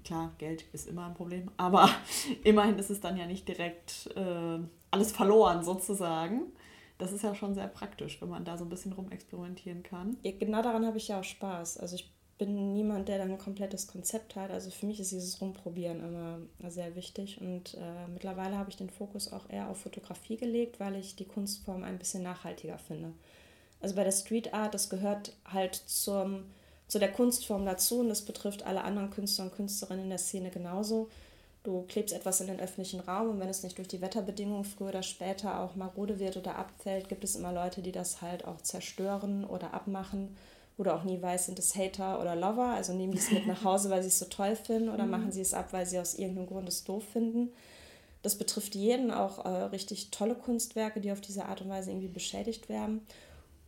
[0.05, 1.91] klar, Geld ist immer ein Problem, aber
[2.45, 4.59] immerhin ist es dann ja nicht direkt äh,
[4.91, 6.53] alles verloren sozusagen.
[6.99, 10.19] Das ist ja schon sehr praktisch, wenn man da so ein bisschen rumexperimentieren kann.
[10.23, 11.79] Ja, genau daran habe ich ja auch Spaß.
[11.79, 14.51] Also ich bin niemand, der dann ein komplettes Konzept hat.
[14.51, 17.41] Also für mich ist dieses Rumprobieren immer sehr wichtig.
[17.41, 21.27] Und äh, mittlerweile habe ich den Fokus auch eher auf Fotografie gelegt, weil ich die
[21.27, 23.13] Kunstform ein bisschen nachhaltiger finde.
[23.81, 26.45] Also bei der Street Art, das gehört halt zum,
[26.89, 30.51] zu der Kunstform dazu und das betrifft alle anderen Künstler und Künstlerinnen in der Szene
[30.51, 31.09] genauso.
[31.63, 34.89] Du klebst etwas in den öffentlichen Raum und wenn es nicht durch die Wetterbedingungen früher
[34.89, 38.61] oder später auch marode wird oder abfällt, gibt es immer Leute, die das halt auch
[38.63, 40.37] zerstören oder abmachen
[40.85, 43.65] du auch nie weißt, sind es Hater oder Lover, also nehmen die es mit nach
[43.65, 45.11] Hause, weil sie es so toll finden oder mhm.
[45.11, 47.53] machen sie es ab, weil sie aus irgendeinem Grund es doof finden.
[48.23, 52.09] Das betrifft jeden, auch äh, richtig tolle Kunstwerke, die auf diese Art und Weise irgendwie
[52.09, 53.07] beschädigt werden.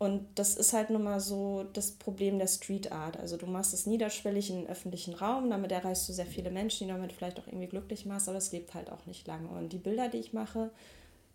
[0.02, 3.16] Und das ist halt nun mal so das Problem der Street Art.
[3.16, 6.88] Also du machst es niederschwellig in den öffentlichen Raum, damit erreichst du sehr viele Menschen,
[6.88, 9.46] die damit vielleicht auch irgendwie glücklich machst, aber es lebt halt auch nicht lange.
[9.46, 10.72] Und die Bilder, die ich mache,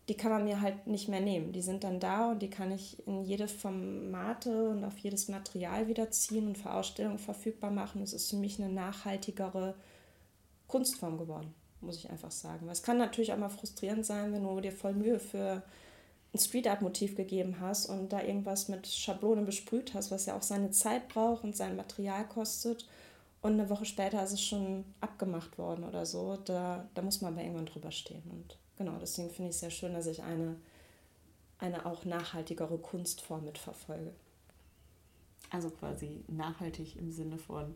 [0.10, 1.54] die kann man mir halt nicht mehr nehmen.
[1.54, 5.88] Die sind dann da und die kann ich in jede Formate und auf jedes Material
[5.88, 8.02] wieder ziehen und für Ausstellungen verfügbar machen.
[8.02, 9.76] Es ist für mich eine nachhaltigere
[10.68, 12.68] Kunstform geworden, muss ich einfach sagen.
[12.68, 15.64] es kann natürlich auch mal frustrierend sein, wenn du dir voll Mühe für
[16.34, 20.36] ein Street Art Motiv gegeben hast und da irgendwas mit Schablonen besprüht hast, was ja
[20.36, 22.88] auch seine Zeit braucht und sein Material kostet.
[23.42, 26.38] Und eine Woche später ist es schon abgemacht worden oder so.
[26.38, 28.24] Da, da muss man aber irgendwann drüber stehen.
[28.30, 30.56] Und genau, deswegen finde ich es sehr schön, dass ich eine,
[31.60, 34.14] eine auch nachhaltigere Kunstform mitverfolge.
[35.50, 37.76] Also quasi nachhaltig im Sinne von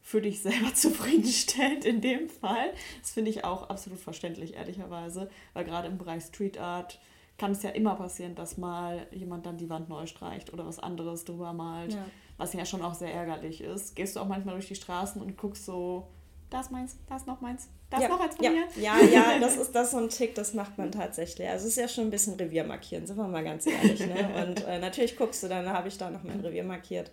[0.00, 2.72] für dich selber zufriedenstellend in dem Fall.
[3.00, 6.98] Das finde ich auch absolut verständlich, ehrlicherweise, weil gerade im Bereich Street Art
[7.38, 10.78] kann es ja immer passieren, dass mal jemand dann die Wand neu streicht oder was
[10.78, 12.04] anderes drüber malt, ja.
[12.36, 13.96] was ja schon auch sehr ärgerlich ist.
[13.96, 16.06] Gehst du auch manchmal durch die Straßen und guckst so,
[16.50, 18.66] das meins, das noch meins, das ja, noch eins von ja, mir.
[18.76, 21.48] Ja, ja, das ist das so ein Tick, das macht man tatsächlich.
[21.48, 24.00] Also es ist ja schon ein bisschen Revier markieren, sind wir mal ganz ehrlich.
[24.06, 24.28] Ne?
[24.48, 27.10] Und äh, natürlich guckst du, dann habe ich da noch mein Revier markiert.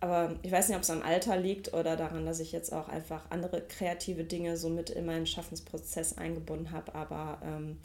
[0.00, 2.88] Aber ich weiß nicht, ob es am Alter liegt oder daran, dass ich jetzt auch
[2.88, 6.94] einfach andere kreative Dinge so mit in meinen Schaffensprozess eingebunden habe.
[6.94, 7.78] Aber ähm,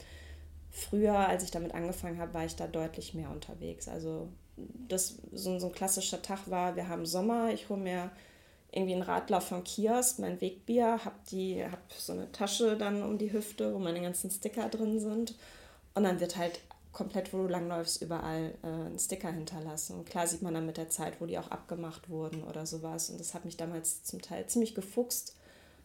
[0.76, 3.88] früher, als ich damit angefangen habe, war ich da deutlich mehr unterwegs.
[3.88, 4.28] Also
[4.88, 8.10] das so, so ein klassischer Tag war, wir haben Sommer, ich hole mir
[8.72, 13.32] irgendwie einen Radler vom Kiosk, mein Wegbier, habe hab so eine Tasche dann um die
[13.32, 15.34] Hüfte, wo meine ganzen Sticker drin sind.
[15.94, 16.60] Und dann wird halt
[16.92, 19.96] komplett, wo du langläufst, überall äh, einen Sticker hinterlassen.
[19.96, 23.08] Und klar sieht man dann mit der Zeit, wo die auch abgemacht wurden oder sowas.
[23.08, 25.36] Und das hat mich damals zum Teil ziemlich gefuchst.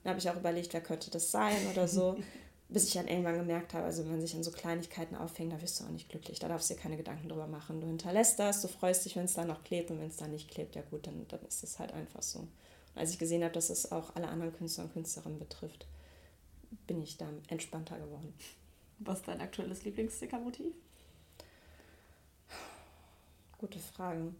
[0.03, 2.17] Dann habe ich auch überlegt, wer könnte das sein oder so.
[2.71, 5.61] bis ich dann irgendwann gemerkt habe, also wenn man sich an so Kleinigkeiten aufhängt, da
[5.61, 6.39] wirst du auch nicht glücklich.
[6.39, 7.81] Da darfst du dir keine Gedanken drüber machen.
[7.81, 10.27] Du hinterlässt das, du freust dich, wenn es da noch klebt und wenn es da
[10.27, 12.39] nicht klebt, ja gut, dann, dann ist es halt einfach so.
[12.39, 12.49] Und
[12.95, 15.85] als ich gesehen habe, dass es auch alle anderen Künstler und Künstlerinnen betrifft,
[16.87, 18.33] bin ich da entspannter geworden.
[18.99, 20.73] Was ist dein aktuelles Lieblingssticker-Motiv?
[23.57, 24.33] Gute Frage.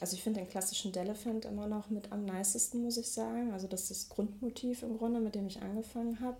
[0.00, 3.52] Also ich finde den klassischen Delephant immer noch mit am nicesten, muss ich sagen.
[3.52, 6.38] Also das ist das Grundmotiv im Grunde, mit dem ich angefangen habe.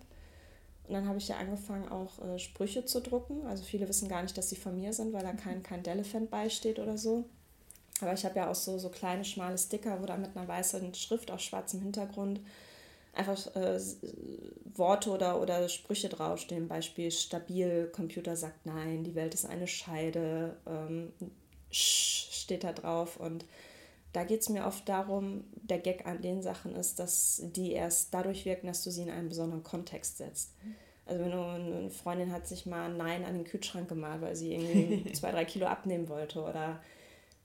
[0.87, 3.45] Und dann habe ich ja angefangen, auch äh, Sprüche zu drucken.
[3.45, 6.29] Also viele wissen gar nicht, dass sie von mir sind, weil da kein, kein Delephant
[6.29, 7.25] beisteht oder so.
[7.99, 10.93] Aber ich habe ja auch so, so kleine, schmale Sticker, wo da mit einer weißen
[10.93, 12.39] Schrift auf schwarzem Hintergrund
[13.13, 13.79] einfach äh,
[14.75, 16.67] Worte oder, oder Sprüche draufstehen.
[16.67, 21.11] Beispiel stabil, Computer sagt nein, die Welt ist eine Scheide, ähm,
[21.71, 23.17] steht da drauf.
[23.17, 23.45] Und
[24.13, 28.13] da geht es mir oft darum, der Gag an den Sachen ist, dass die erst
[28.13, 30.53] dadurch wirken, dass du sie in einen besonderen Kontext setzt.
[31.05, 34.53] Also wenn du eine Freundin hat sich mal Nein an den Kühlschrank gemalt, weil sie
[34.53, 36.81] irgendwie zwei, drei Kilo abnehmen wollte oder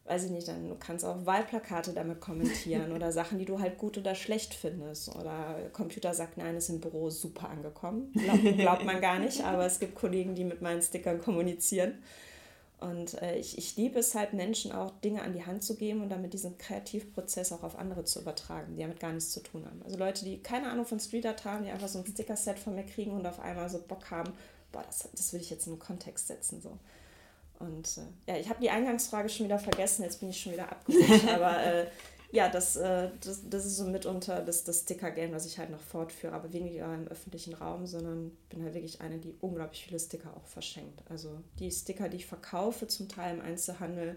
[0.04, 3.78] weiß ich nicht, dann du kannst auch Wahlplakate damit kommentieren oder Sachen, die du halt
[3.78, 5.14] gut oder schlecht findest.
[5.14, 8.12] Oder Computer sagt, nein, ist im Büro super angekommen.
[8.12, 12.02] Glaubt, glaubt man gar nicht, aber es gibt Kollegen, die mit meinen Stickern kommunizieren.
[12.82, 16.02] Und äh, ich, ich liebe es halt, Menschen auch Dinge an die Hand zu geben
[16.02, 19.64] und damit diesen Kreativprozess auch auf andere zu übertragen, die damit gar nichts zu tun
[19.64, 19.80] haben.
[19.84, 22.74] Also Leute, die keine Ahnung von Street Art haben, die einfach so ein Sticker-Set von
[22.74, 24.32] mir kriegen und auf einmal so Bock haben,
[24.72, 26.60] boah, das, das will ich jetzt in einen Kontext setzen.
[26.60, 26.76] So.
[27.60, 30.70] Und äh, ja, ich habe die Eingangsfrage schon wieder vergessen, jetzt bin ich schon wieder
[30.70, 31.86] abgerutscht, aber äh,
[32.32, 35.80] ja, das, äh, das, das ist so mitunter das, das Sticker-Game, was ich halt noch
[35.80, 40.34] fortführe, aber weniger im öffentlichen Raum, sondern bin halt wirklich eine, die unglaublich viele Sticker
[40.34, 41.02] auch verschenkt.
[41.10, 44.16] Also die Sticker, die ich verkaufe, zum Teil im Einzelhandel,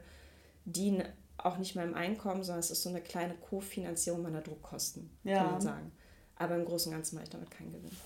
[0.64, 1.04] dienen
[1.38, 5.44] auch nicht meinem Einkommen, sondern es ist so eine kleine Kofinanzierung meiner Druckkosten, ja.
[5.44, 5.92] kann man sagen.
[6.38, 7.98] Aber im Großen und Ganzen mache ich damit keinen Gewinn.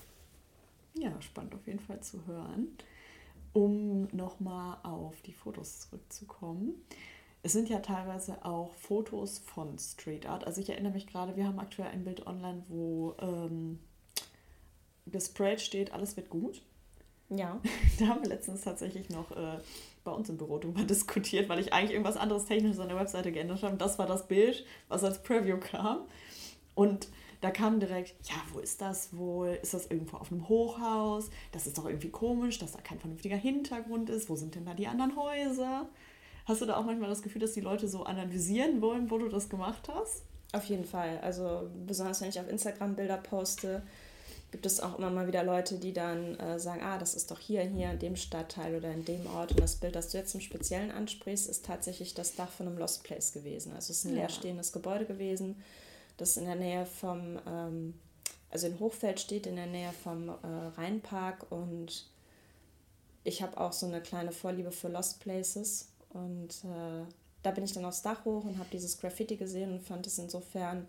[0.94, 2.76] Ja, spannend auf jeden Fall zu hören.
[3.52, 6.74] Um nochmal auf die Fotos zurückzukommen
[7.42, 10.46] es sind ja teilweise auch Fotos von Street Art.
[10.46, 13.78] Also ich erinnere mich gerade, wir haben aktuell ein Bild online, wo ähm,
[15.06, 16.62] gesprayt steht, alles wird gut.
[17.30, 17.60] Ja.
[17.98, 19.58] da haben wir letztens tatsächlich noch äh,
[20.04, 23.32] bei uns im Büro drüber diskutiert, weil ich eigentlich irgendwas anderes Technisches an der Webseite
[23.32, 23.76] geändert habe.
[23.76, 26.00] Das war das Bild, was als Preview kam.
[26.74, 27.08] Und
[27.40, 29.58] da kam direkt, ja, wo ist das wohl?
[29.62, 31.30] Ist das irgendwo auf einem Hochhaus?
[31.52, 34.28] Das ist doch irgendwie komisch, dass da kein vernünftiger Hintergrund ist.
[34.28, 35.88] Wo sind denn da die anderen Häuser?
[36.50, 39.28] Hast du da auch manchmal das Gefühl, dass die Leute so analysieren wollen, wo du
[39.28, 40.24] das gemacht hast?
[40.52, 41.20] Auf jeden Fall.
[41.22, 43.82] Also besonders wenn ich auf Instagram Bilder poste,
[44.50, 47.38] gibt es auch immer mal wieder Leute, die dann äh, sagen, ah, das ist doch
[47.38, 49.52] hier, hier in dem Stadtteil oder in dem Ort.
[49.52, 52.78] Und das Bild, das du jetzt im Speziellen ansprichst, ist tatsächlich das Dach von einem
[52.78, 53.72] Lost Place gewesen.
[53.76, 54.22] Also es ist ein ja.
[54.22, 55.54] leerstehendes Gebäude gewesen,
[56.16, 57.94] das in der Nähe vom, ähm,
[58.50, 60.32] also in Hochfeld steht, in der Nähe vom äh,
[60.76, 61.46] Rheinpark.
[61.52, 62.06] Und
[63.22, 65.86] ich habe auch so eine kleine Vorliebe für Lost Places.
[66.10, 67.04] Und äh,
[67.42, 70.18] da bin ich dann aufs Dach hoch und habe dieses Graffiti gesehen und fand es
[70.18, 70.86] insofern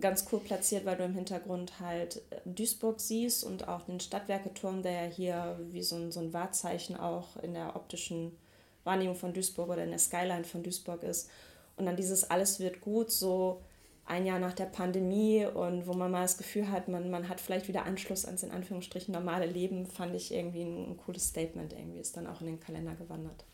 [0.00, 4.82] ganz cool platziert, weil du im Hintergrund halt äh, Duisburg siehst und auch den Stadtwerketurm,
[4.82, 8.36] der ja hier wie so ein, so ein Wahrzeichen auch in der optischen
[8.84, 11.30] Wahrnehmung von Duisburg oder in der Skyline von Duisburg ist.
[11.76, 13.60] Und dann dieses Alles wird gut, so
[14.06, 17.40] ein Jahr nach der Pandemie und wo man mal das Gefühl hat, man, man hat
[17.40, 21.72] vielleicht wieder Anschluss ans in Anführungsstrichen normale Leben, fand ich irgendwie ein, ein cooles Statement
[21.72, 23.44] irgendwie, ist dann auch in den Kalender gewandert.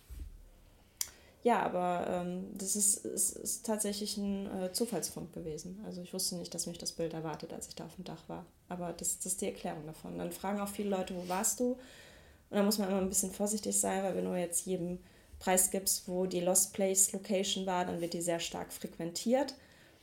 [1.42, 5.80] Ja, aber ähm, das ist, ist, ist tatsächlich ein äh, Zufallsfund gewesen.
[5.86, 8.28] Also ich wusste nicht, dass mich das Bild erwartet, als ich da auf dem Dach
[8.28, 8.44] war.
[8.68, 10.18] Aber das, das ist die Erklärung davon.
[10.18, 11.72] Dann fragen auch viele Leute, wo warst du?
[11.72, 14.98] Und da muss man immer ein bisschen vorsichtig sein, weil wenn du jetzt jedem
[15.38, 19.54] Preis gibst, wo die Lost Place Location war, dann wird die sehr stark frequentiert.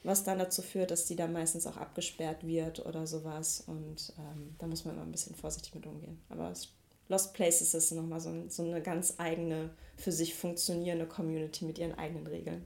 [0.03, 3.63] was dann dazu führt, dass die dann meistens auch abgesperrt wird oder sowas.
[3.67, 6.19] Und ähm, da muss man immer ein bisschen vorsichtig mit umgehen.
[6.29, 6.51] Aber
[7.09, 11.97] Lost Places ist nochmal so, so eine ganz eigene, für sich funktionierende Community mit ihren
[11.97, 12.65] eigenen Regeln.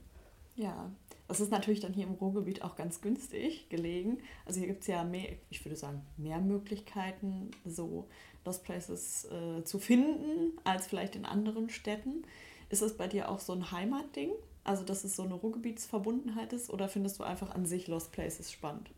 [0.56, 0.92] Ja,
[1.28, 4.18] das ist natürlich dann hier im Ruhrgebiet auch ganz günstig gelegen.
[4.46, 8.08] Also hier gibt es ja mehr, ich würde sagen, mehr Möglichkeiten, so
[8.44, 12.26] Lost Places äh, zu finden, als vielleicht in anderen Städten.
[12.70, 14.32] Ist es bei dir auch so ein Heimatding?
[14.64, 16.70] Also, dass es so eine Ruhrgebietsverbundenheit ist?
[16.70, 18.92] Oder findest du einfach an sich Lost Places spannend?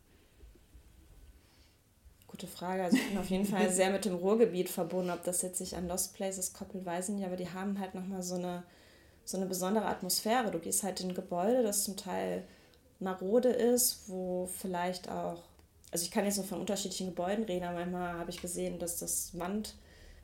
[2.34, 2.84] Gute Frage.
[2.84, 5.12] Also ich bin auf jeden Fall sehr mit dem Ruhrgebiet verbunden.
[5.12, 7.26] Ob das jetzt sich an Lost Places koppelt, weiß ich nicht.
[7.26, 8.64] Aber die haben halt nochmal so eine,
[9.24, 10.52] so eine besondere Atmosphäre.
[10.52, 12.44] Du gehst halt in ein Gebäude, das zum Teil
[13.00, 15.44] marode ist, wo vielleicht auch
[15.94, 18.98] also ich kann jetzt nur von unterschiedlichen Gebäuden reden, aber manchmal habe ich gesehen, dass
[18.98, 19.76] das Wand,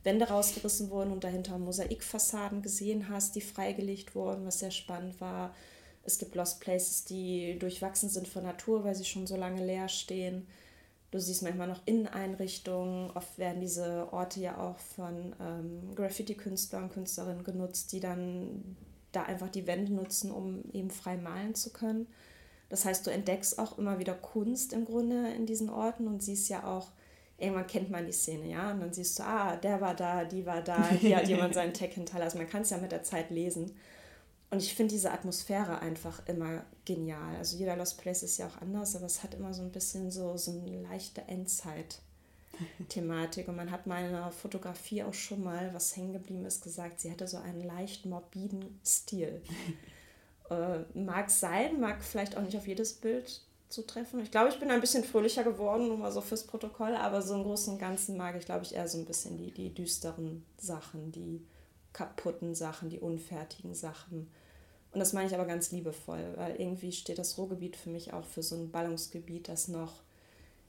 [0.02, 5.54] Wände rausgerissen wurden und dahinter Mosaikfassaden gesehen hast, die freigelegt wurden, was sehr spannend war.
[6.02, 9.88] Es gibt Lost Places, die durchwachsen sind von Natur, weil sie schon so lange leer
[9.88, 10.48] stehen.
[11.10, 13.10] Du siehst manchmal noch Inneneinrichtungen.
[13.10, 18.76] Oft werden diese Orte ja auch von ähm, Graffiti-Künstlern und Künstlerinnen genutzt, die dann
[19.12, 22.06] da einfach die Wände nutzen, um eben frei malen zu können.
[22.68, 26.48] Das heißt, du entdeckst auch immer wieder Kunst im Grunde in diesen Orten und siehst
[26.48, 26.92] ja auch,
[27.36, 30.46] irgendwann kennt man die Szene, ja, und dann siehst du, ah, der war da, die
[30.46, 32.38] war da, hier hat jemand seinen Tag hinterlassen.
[32.38, 33.72] Man kann es ja mit der Zeit lesen.
[34.50, 37.36] Und ich finde diese Atmosphäre einfach immer genial.
[37.36, 40.10] Also jeder Lost Place ist ja auch anders, aber es hat immer so ein bisschen
[40.10, 43.46] so, so eine leichte Endzeit-Thematik.
[43.46, 47.28] Und man hat meiner Fotografie auch schon mal, was hängen geblieben ist, gesagt, sie hätte
[47.28, 49.40] so einen leicht morbiden Stil.
[50.50, 54.18] Äh, mag sein, mag vielleicht auch nicht auf jedes Bild zutreffen.
[54.20, 57.36] Ich glaube, ich bin ein bisschen fröhlicher geworden, nur mal so fürs Protokoll, aber so
[57.36, 60.44] im Großen und Ganzen mag ich, glaube ich, eher so ein bisschen die, die düsteren
[60.58, 61.46] Sachen, die
[61.92, 64.28] kaputten Sachen, die unfertigen Sachen.
[64.92, 68.24] Und das meine ich aber ganz liebevoll, weil irgendwie steht das Ruhrgebiet für mich auch
[68.24, 70.02] für so ein Ballungsgebiet, das noch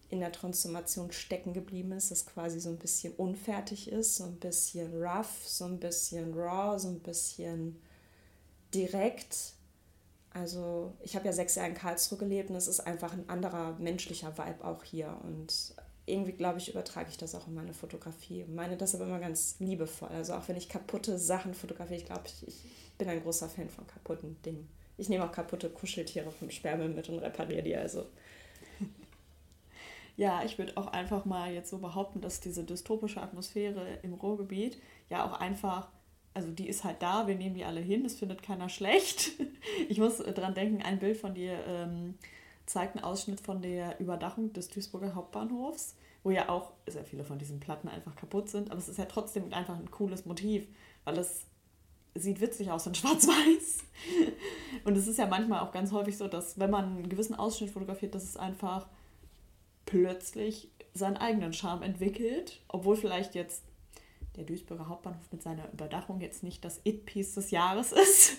[0.10, 4.36] in der Transformation stecken geblieben ist, das quasi so ein bisschen unfertig ist, so ein
[4.36, 7.82] bisschen rough, so ein bisschen raw, so ein bisschen
[8.74, 9.56] direkt
[10.34, 13.76] also ich habe ja sechs Jahre in Karlsruhe gelebt und es ist einfach ein anderer
[13.80, 15.18] menschlicher Vibe auch hier.
[15.24, 15.76] Und
[16.12, 18.46] irgendwie, glaube ich, übertrage ich das auch in meine Fotografie.
[18.46, 20.10] Meine das aber immer ganz liebevoll.
[20.10, 22.64] Also auch wenn ich kaputte Sachen fotografiere, ich glaube, ich, ich
[22.98, 24.68] bin ein großer Fan von kaputten Dingen.
[24.98, 28.06] Ich nehme auch kaputte Kuscheltiere vom Sperrmüll mit und repariere die also.
[30.18, 34.78] Ja, ich würde auch einfach mal jetzt so behaupten, dass diese dystopische Atmosphäre im Ruhrgebiet
[35.10, 35.88] ja auch einfach
[36.34, 39.32] also die ist halt da, wir nehmen die alle hin, das findet keiner schlecht.
[39.90, 42.16] Ich muss dran denken, ein Bild von dir ähm,
[42.66, 47.40] zeigt einen Ausschnitt von der Überdachung des Duisburger Hauptbahnhofs, wo ja auch sehr viele von
[47.40, 50.68] diesen Platten einfach kaputt sind, aber es ist ja trotzdem einfach ein cooles Motiv,
[51.04, 51.46] weil es
[52.14, 53.80] sieht witzig aus in schwarz-weiß.
[54.84, 57.72] Und es ist ja manchmal auch ganz häufig so, dass wenn man einen gewissen Ausschnitt
[57.72, 58.88] fotografiert, dass es einfach
[59.86, 63.64] plötzlich seinen eigenen Charme entwickelt, obwohl vielleicht jetzt
[64.36, 68.38] der Duisburger Hauptbahnhof mit seiner Überdachung jetzt nicht das It-Piece des Jahres ist.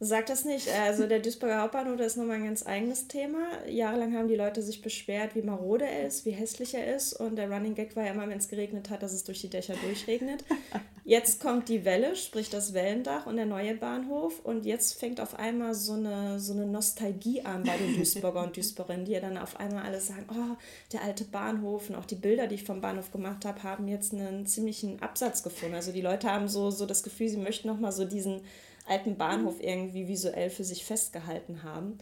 [0.00, 0.68] Sag das nicht.
[0.68, 3.48] Also der Duisburger Hauptbahnhof, das ist nochmal ein ganz eigenes Thema.
[3.68, 7.14] Jahrelang haben die Leute sich beschwert, wie marode er ist, wie hässlich er ist.
[7.14, 9.50] Und der Running Gag war ja immer, wenn es geregnet hat, dass es durch die
[9.50, 10.44] Dächer durchregnet.
[11.04, 14.40] Jetzt kommt die Welle, sprich das Wellendach und der neue Bahnhof.
[14.44, 18.54] Und jetzt fängt auf einmal so eine, so eine Nostalgie an bei den Duisburger und
[18.54, 20.56] Duisburgerinnen, die ja dann auf einmal alle sagen, oh,
[20.92, 21.88] der alte Bahnhof.
[21.88, 25.42] Und auch die Bilder, die ich vom Bahnhof gemacht habe, haben jetzt einen ziemlichen Absatz
[25.42, 25.76] gefunden.
[25.76, 28.42] Also die Leute haben so, so das Gefühl, sie möchten nochmal so diesen
[28.88, 31.98] alten Bahnhof irgendwie visuell für sich festgehalten haben.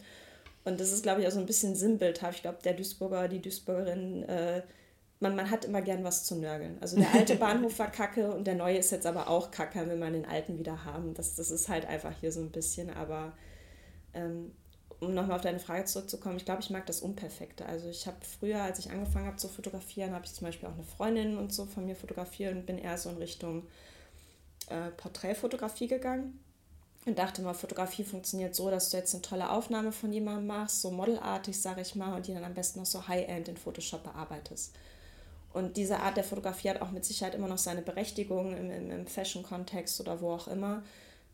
[0.67, 2.35] Und das ist, glaube ich, auch so ein bisschen sinnbildhaft.
[2.35, 4.61] Ich glaube, der Duisburger, die Duisburgerin, äh,
[5.19, 6.77] man, man hat immer gern was zu nörgeln.
[6.81, 9.97] Also der alte Bahnhof war kacke und der neue ist jetzt aber auch kacke, wenn
[9.97, 11.13] man den alten wieder haben.
[11.13, 13.31] Das, das ist halt einfach hier so ein bisschen, aber
[14.13, 14.51] ähm,
[14.99, 17.65] um nochmal auf deine Frage zurückzukommen, ich glaube, ich mag das Unperfekte.
[17.65, 20.73] Also ich habe früher, als ich angefangen habe zu fotografieren, habe ich zum Beispiel auch
[20.73, 23.67] eine Freundin und so von mir fotografiert und bin eher so in Richtung
[24.69, 26.39] äh, Porträtfotografie gegangen
[27.07, 30.81] und dachte mal, Fotografie funktioniert so, dass du jetzt eine tolle Aufnahme von jemandem machst,
[30.81, 34.03] so modelartig, sage ich mal, und die dann am besten noch so High-End in Photoshop
[34.03, 34.75] bearbeitest.
[35.53, 38.91] Und diese Art der Fotografie hat auch mit Sicherheit immer noch seine Berechtigung im, im,
[38.91, 40.83] im Fashion-Kontext oder wo auch immer.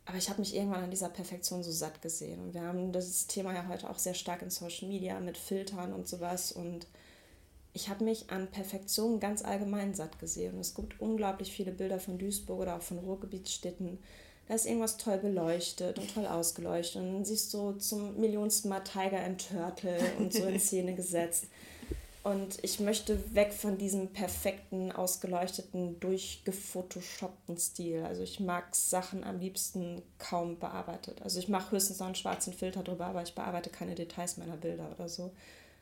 [0.05, 2.39] Aber ich habe mich irgendwann an dieser Perfektion so satt gesehen.
[2.39, 5.91] Und wir haben das Thema ja heute auch sehr stark in Social Media mit Filtern
[5.91, 6.51] und sowas.
[6.51, 6.86] Und
[7.74, 10.53] ich habe mich an Perfektion ganz allgemein satt gesehen.
[10.53, 13.97] Und es gibt unglaublich viele Bilder von Duisburg oder auch von Ruhrgebietsstädten,
[14.48, 17.02] da ist irgendwas toll beleuchtet und toll ausgeleuchtet.
[17.02, 21.46] Und dann siehst du zum millionsten Mal Tiger and Turtle und so in Szene gesetzt.
[22.24, 28.04] Und ich möchte weg von diesem perfekten, ausgeleuchteten, durchgefotoshoppten Stil.
[28.04, 31.22] Also ich mag Sachen am liebsten kaum bearbeitet.
[31.22, 34.56] Also ich mache höchstens noch einen schwarzen Filter drüber, aber ich bearbeite keine Details meiner
[34.56, 35.32] Bilder oder so.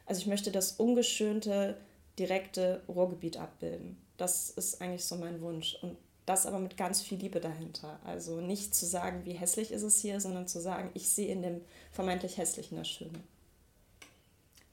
[0.07, 1.77] Also ich möchte das ungeschönte,
[2.17, 4.01] direkte Ruhrgebiet abbilden.
[4.17, 5.77] Das ist eigentlich so mein Wunsch.
[5.83, 5.95] Und
[6.25, 7.99] das aber mit ganz viel Liebe dahinter.
[8.03, 11.41] Also nicht zu sagen, wie hässlich ist es hier, sondern zu sagen, ich sehe in
[11.41, 11.61] dem
[11.91, 13.19] vermeintlich Hässlichen das Schöne.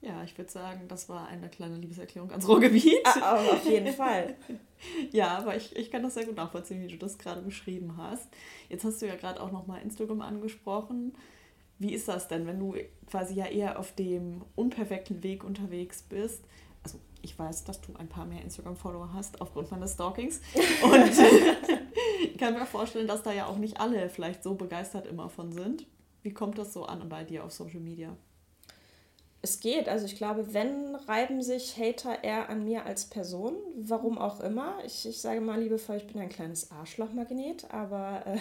[0.01, 3.05] Ja, ich würde sagen, das war eine kleine Liebeserklärung ans Ruhrgebiet.
[3.05, 4.37] Ah, auf jeden Fall.
[5.11, 8.29] ja, aber ich, ich kann das sehr gut nachvollziehen, wie du das gerade beschrieben hast.
[8.69, 11.15] Jetzt hast du ja gerade auch nochmal Instagram angesprochen.
[11.81, 12.77] Wie ist das denn, wenn du
[13.09, 16.45] quasi ja eher auf dem unperfekten Weg unterwegs bist?
[17.23, 20.41] Ich weiß, dass du ein paar mehr Instagram-Follower hast aufgrund meines Stalkings.
[20.83, 21.13] Und
[22.23, 25.53] ich kann mir vorstellen, dass da ja auch nicht alle vielleicht so begeistert immer von
[25.53, 25.87] sind.
[26.23, 28.17] Wie kommt das so an bei dir auf Social Media?
[29.43, 29.89] es geht.
[29.89, 34.79] Also ich glaube, wenn reiben sich Hater eher an mir als Person, warum auch immer.
[34.85, 38.39] Ich, ich sage mal liebevoll, ich bin ein kleines Arschlochmagnet, aber äh,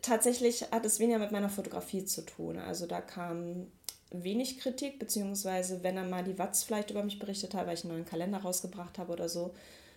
[0.00, 2.58] tatsächlich hat es weniger mit meiner Fotografie zu tun.
[2.58, 3.66] Also da kam
[4.12, 7.84] wenig Kritik, beziehungsweise wenn er mal die Watz vielleicht über mich berichtet hat, weil ich
[7.84, 9.52] einen neuen Kalender rausgebracht habe oder so,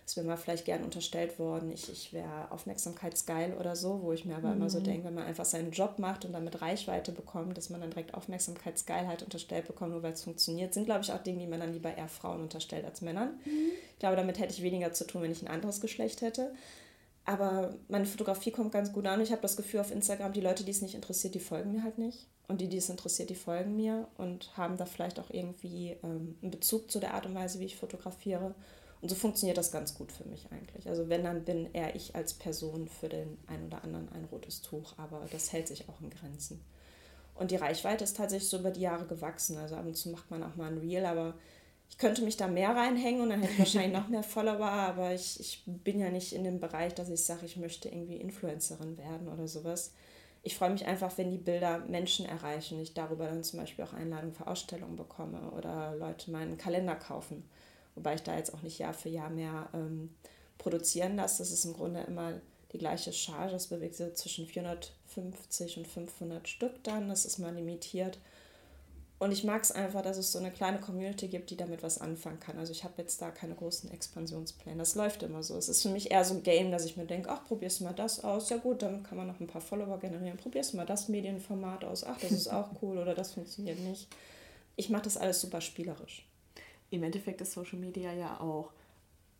[0.06, 4.24] ist mir mal vielleicht gern unterstellt worden, ich, ich wäre aufmerksamkeitsgeil oder so, wo ich
[4.24, 4.56] mir aber mhm.
[4.56, 4.84] immer so mhm.
[4.84, 8.14] denke, wenn man einfach seinen Job macht und damit Reichweite bekommt, dass man dann direkt
[8.14, 11.72] Aufmerksamkeitsgeilheit unterstellt bekommt, nur weil es funktioniert, sind, glaube ich, auch Dinge, die man dann
[11.72, 13.30] lieber eher Frauen unterstellt als Männern.
[13.44, 13.72] Mhm.
[13.94, 16.52] Ich glaube, damit hätte ich weniger zu tun, wenn ich ein anderes Geschlecht hätte.
[17.26, 19.20] Aber meine Fotografie kommt ganz gut an.
[19.20, 21.82] Ich habe das Gefühl auf Instagram, die Leute, die es nicht interessiert, die folgen mir
[21.82, 22.28] halt nicht.
[22.46, 26.38] Und die, die es interessiert, die folgen mir und haben da vielleicht auch irgendwie ähm,
[26.40, 28.54] einen Bezug zu der Art und Weise, wie ich fotografiere.
[29.00, 30.88] Und so funktioniert das ganz gut für mich eigentlich.
[30.88, 34.62] Also wenn, dann bin eher ich als Person für den einen oder anderen ein rotes
[34.62, 36.64] Tuch, aber das hält sich auch in Grenzen.
[37.34, 39.58] Und die Reichweite ist tatsächlich so über die Jahre gewachsen.
[39.58, 41.34] Also ab und zu macht man auch mal ein Reel, aber
[41.88, 45.14] ich könnte mich da mehr reinhängen und dann hätte ich wahrscheinlich noch mehr Follower, aber
[45.14, 48.98] ich, ich bin ja nicht in dem Bereich, dass ich sage, ich möchte irgendwie Influencerin
[48.98, 49.92] werden oder sowas.
[50.42, 53.92] Ich freue mich einfach, wenn die Bilder Menschen erreichen, ich darüber dann zum Beispiel auch
[53.92, 57.44] Einladungen für Ausstellungen bekomme oder Leute meinen Kalender kaufen
[57.96, 60.10] wobei ich da jetzt auch nicht Jahr für Jahr mehr ähm,
[60.58, 61.38] produzieren lasse.
[61.38, 62.40] Das ist im Grunde immer
[62.72, 63.52] die gleiche Charge.
[63.52, 67.08] Das bewegt sich zwischen 450 und 500 Stück dann.
[67.08, 68.20] Das ist mal limitiert.
[69.18, 72.00] Und ich mag es einfach, dass es so eine kleine Community gibt, die damit was
[72.00, 72.58] anfangen kann.
[72.58, 74.76] Also ich habe jetzt da keine großen Expansionspläne.
[74.76, 75.56] Das läuft immer so.
[75.56, 77.84] Es ist für mich eher so ein Game, dass ich mir denke, ach, probierst du
[77.84, 78.50] mal das aus.
[78.50, 80.36] Ja gut, dann kann man noch ein paar Follower generieren.
[80.36, 82.04] Probierst du mal das Medienformat aus.
[82.04, 84.06] Ach, das ist auch cool oder das funktioniert nicht.
[84.76, 86.26] Ich mache das alles super spielerisch
[86.90, 88.70] im Endeffekt ist Social Media ja auch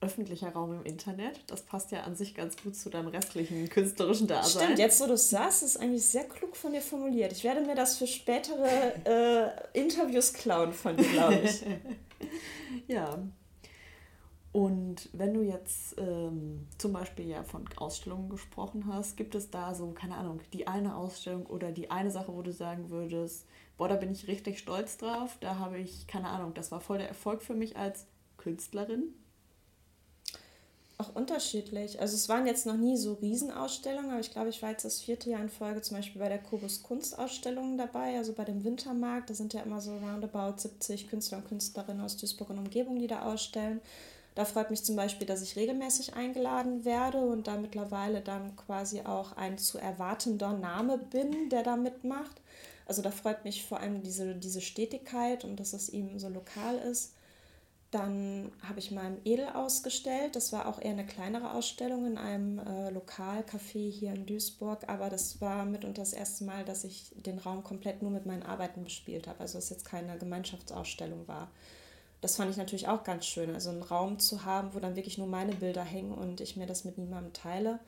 [0.00, 1.40] öffentlicher Raum im Internet.
[1.46, 4.64] Das passt ja an sich ganz gut zu deinem restlichen künstlerischen Dasein.
[4.64, 7.32] Stimmt, jetzt wo du es sagst, ist eigentlich sehr klug von dir formuliert.
[7.32, 11.64] Ich werde mir das für spätere äh, Interviews klauen von dir, glaube ich.
[12.88, 13.18] ja.
[14.52, 19.74] Und wenn du jetzt ähm, zum Beispiel ja von Ausstellungen gesprochen hast, gibt es da
[19.74, 23.88] so, keine Ahnung, die eine Ausstellung oder die eine Sache, wo du sagen würdest, boah,
[23.88, 25.36] da bin ich richtig stolz drauf.
[25.40, 28.06] Da habe ich, keine Ahnung, das war voll der Erfolg für mich als
[28.38, 29.14] Künstlerin.
[30.98, 32.00] Auch unterschiedlich.
[32.00, 35.00] Also es waren jetzt noch nie so Riesenausstellungen, aber ich glaube, ich war jetzt das
[35.02, 39.28] vierte Jahr in Folge zum Beispiel bei der Kubus Kunstausstellung dabei, also bei dem Wintermarkt.
[39.28, 43.08] Da sind ja immer so roundabout 70 Künstler und Künstlerinnen aus Duisburg und Umgebung, die
[43.08, 43.82] da ausstellen.
[44.34, 49.02] Da freut mich zum Beispiel, dass ich regelmäßig eingeladen werde und da mittlerweile dann quasi
[49.02, 52.40] auch ein zu erwartender Name bin, der da mitmacht.
[52.86, 56.78] Also da freut mich vor allem diese, diese Stetigkeit und dass es eben so lokal
[56.78, 57.15] ist.
[57.96, 60.36] Dann habe ich mal im Edel ausgestellt.
[60.36, 64.86] Das war auch eher eine kleinere Ausstellung in einem äh, Lokalcafé hier in Duisburg.
[64.86, 68.42] Aber das war mitunter das erste Mal, dass ich den Raum komplett nur mit meinen
[68.42, 69.40] Arbeiten bespielt habe.
[69.40, 71.50] Also es jetzt keine Gemeinschaftsausstellung war.
[72.20, 73.54] Das fand ich natürlich auch ganz schön.
[73.54, 76.66] Also einen Raum zu haben, wo dann wirklich nur meine Bilder hängen und ich mir
[76.66, 77.78] das mit niemandem teile.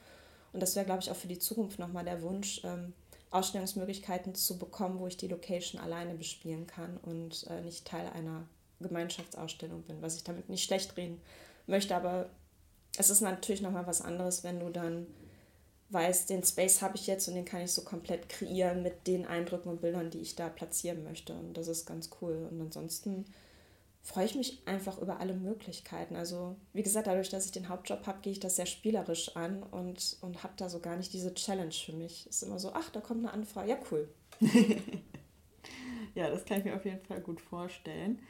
[0.54, 2.94] Und das wäre, glaube ich, auch für die Zukunft nochmal der Wunsch, ähm,
[3.30, 8.46] Ausstellungsmöglichkeiten zu bekommen, wo ich die Location alleine bespielen kann und äh, nicht Teil einer
[8.80, 11.20] Gemeinschaftsausstellung bin, was ich damit nicht schlecht reden
[11.66, 12.30] möchte, aber
[12.96, 15.06] es ist natürlich nochmal was anderes, wenn du dann
[15.90, 19.26] weißt, den Space habe ich jetzt und den kann ich so komplett kreieren mit den
[19.26, 23.24] Eindrücken und Bildern, die ich da platzieren möchte und das ist ganz cool und ansonsten
[24.02, 26.16] freue ich mich einfach über alle Möglichkeiten.
[26.16, 29.62] Also wie gesagt, dadurch, dass ich den Hauptjob habe, gehe ich das sehr spielerisch an
[29.62, 32.26] und, und habe da so gar nicht diese Challenge für mich.
[32.28, 34.08] Es ist immer so, ach, da kommt eine Anfrage, ja cool.
[36.14, 38.20] ja, das kann ich mir auf jeden Fall gut vorstellen.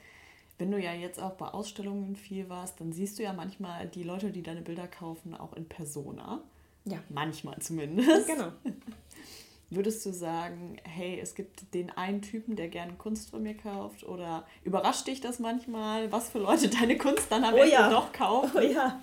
[0.59, 4.03] Wenn du ja jetzt auch bei Ausstellungen viel warst, dann siehst du ja manchmal die
[4.03, 6.43] Leute, die deine Bilder kaufen, auch in Persona.
[6.85, 6.99] Ja.
[7.09, 8.27] Manchmal zumindest.
[8.27, 8.53] Genau.
[9.71, 14.05] würdest du sagen, hey, es gibt den einen Typen, der gerne Kunst von mir kauft?
[14.05, 17.91] Oder überrascht dich das manchmal, was für Leute deine Kunst dann am oh, Ende ja.
[17.91, 18.51] noch kaufen?
[18.57, 19.01] Oh ja.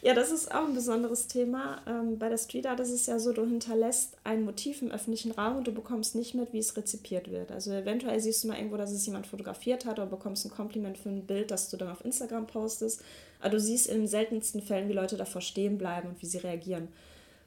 [0.00, 1.82] Ja, das ist auch ein besonderes Thema.
[1.86, 5.32] Ähm, bei der Street Art ist es ja so, du hinterlässt ein Motiv im öffentlichen
[5.32, 7.50] Raum und du bekommst nicht mit, wie es rezipiert wird.
[7.50, 10.98] Also eventuell siehst du mal irgendwo, dass es jemand fotografiert hat oder bekommst ein Kompliment
[10.98, 13.02] für ein Bild, das du dann auf Instagram postest.
[13.40, 16.38] Aber du siehst in den seltensten Fällen, wie Leute davor stehen bleiben und wie sie
[16.38, 16.88] reagieren.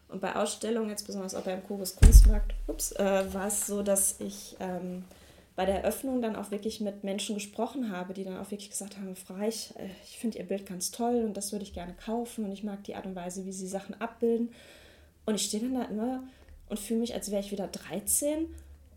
[0.10, 4.20] Und bei Ausstellungen, jetzt besonders auch beim Kobus Kunstmarkt, ups, äh, war es so, dass
[4.20, 5.06] ich ähm,
[5.56, 8.98] bei der Eröffnung dann auch wirklich mit Menschen gesprochen habe, die dann auch wirklich gesagt
[8.98, 11.94] haben, Frau Reich, äh, ich finde Ihr Bild ganz toll und das würde ich gerne
[11.94, 14.54] kaufen und ich mag die Art und Weise, wie Sie Sachen abbilden.
[15.26, 16.24] Und ich stehe dann da immer
[16.70, 18.48] und fühle mich, als wäre ich wieder 13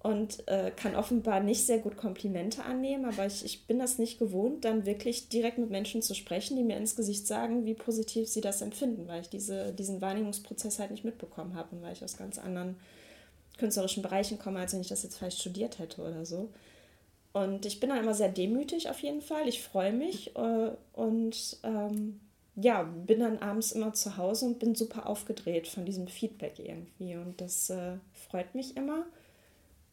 [0.05, 4.19] und äh, kann offenbar nicht sehr gut Komplimente annehmen, aber ich, ich bin das nicht
[4.19, 8.29] gewohnt, dann wirklich direkt mit Menschen zu sprechen, die mir ins Gesicht sagen, wie positiv
[8.29, 12.05] sie das empfinden, weil ich diese, diesen Wahrnehmungsprozess halt nicht mitbekommen habe und weil ich
[12.05, 12.77] aus ganz anderen
[13.59, 16.51] künstlerischen Bereichen komme, als wenn ich das jetzt vielleicht studiert hätte oder so.
[17.33, 19.49] Und ich bin dann immer sehr demütig auf jeden Fall.
[19.49, 22.21] Ich freue mich äh, und ähm,
[22.57, 27.17] ja, bin dann abends immer zu Hause und bin super aufgedreht von diesem Feedback irgendwie.
[27.17, 29.07] Und das äh, freut mich immer.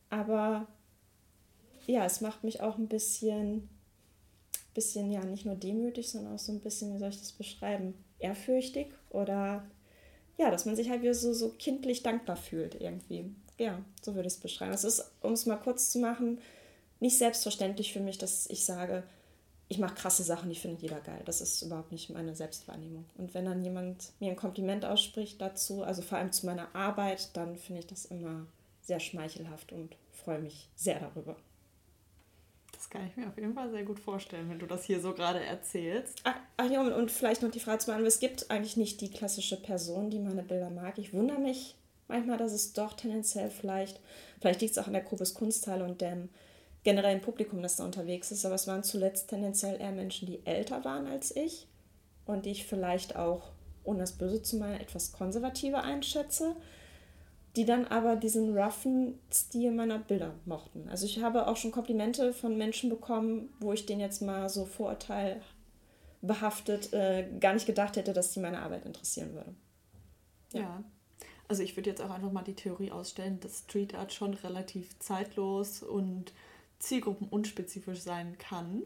[0.10, 0.68] Aber
[1.88, 3.68] ja, es macht mich auch ein bisschen,
[4.76, 7.96] bisschen, ja, nicht nur demütig, sondern auch so ein bisschen, wie soll ich das beschreiben,
[8.20, 9.66] ehrfürchtig oder
[10.38, 13.26] ja, dass man sich halt wieder so, so kindlich dankbar fühlt irgendwie.
[13.62, 14.74] Ja, so würde ich es beschreiben.
[14.74, 16.42] Es ist, um es mal kurz zu machen,
[17.00, 19.04] nicht selbstverständlich für mich, dass ich sage,
[19.68, 21.22] ich mache krasse Sachen, die findet jeder geil.
[21.26, 23.06] Das ist überhaupt nicht meine Selbstwahrnehmung.
[23.20, 27.30] Und wenn dann jemand mir ein Kompliment ausspricht dazu, also vor allem zu meiner Arbeit,
[27.38, 28.48] dann finde ich das immer
[28.82, 31.36] sehr schmeichelhaft und freue mich sehr darüber.
[32.72, 35.14] Das kann ich mir auf jeden Fall sehr gut vorstellen, wenn du das hier so
[35.14, 36.20] gerade erzählst.
[36.24, 39.02] Ach, ach ja, und, und vielleicht noch die Frage zu beantworten, es gibt eigentlich nicht
[39.02, 40.98] die klassische Person, die meine Bilder mag.
[40.98, 41.76] Ich wundere mich
[42.12, 44.00] manchmal, dass es doch tendenziell vielleicht,
[44.40, 46.30] vielleicht liegt es auch an der Kubis Kunsthalle und dem
[46.84, 50.84] generellen Publikum, das da unterwegs ist, aber es waren zuletzt tendenziell eher Menschen, die älter
[50.84, 51.68] waren als ich
[52.26, 53.52] und die ich vielleicht auch,
[53.84, 56.56] ohne das Böse zu meinen, etwas konservativer einschätze
[57.56, 60.90] die dann aber diesen roughen Stil meiner Bilder mochten.
[60.90, 64.64] Also ich habe auch schon Komplimente von Menschen bekommen, wo ich den jetzt mal so
[64.66, 69.54] vorurteilbehaftet äh, gar nicht gedacht hätte, dass die meine Arbeit interessieren würde.
[70.54, 70.62] Ja.
[70.62, 70.82] ja.
[71.52, 74.98] Also ich würde jetzt auch einfach mal die Theorie ausstellen, dass Street Art schon relativ
[75.00, 76.32] zeitlos und
[76.80, 78.84] zielgruppenunspezifisch sein kann.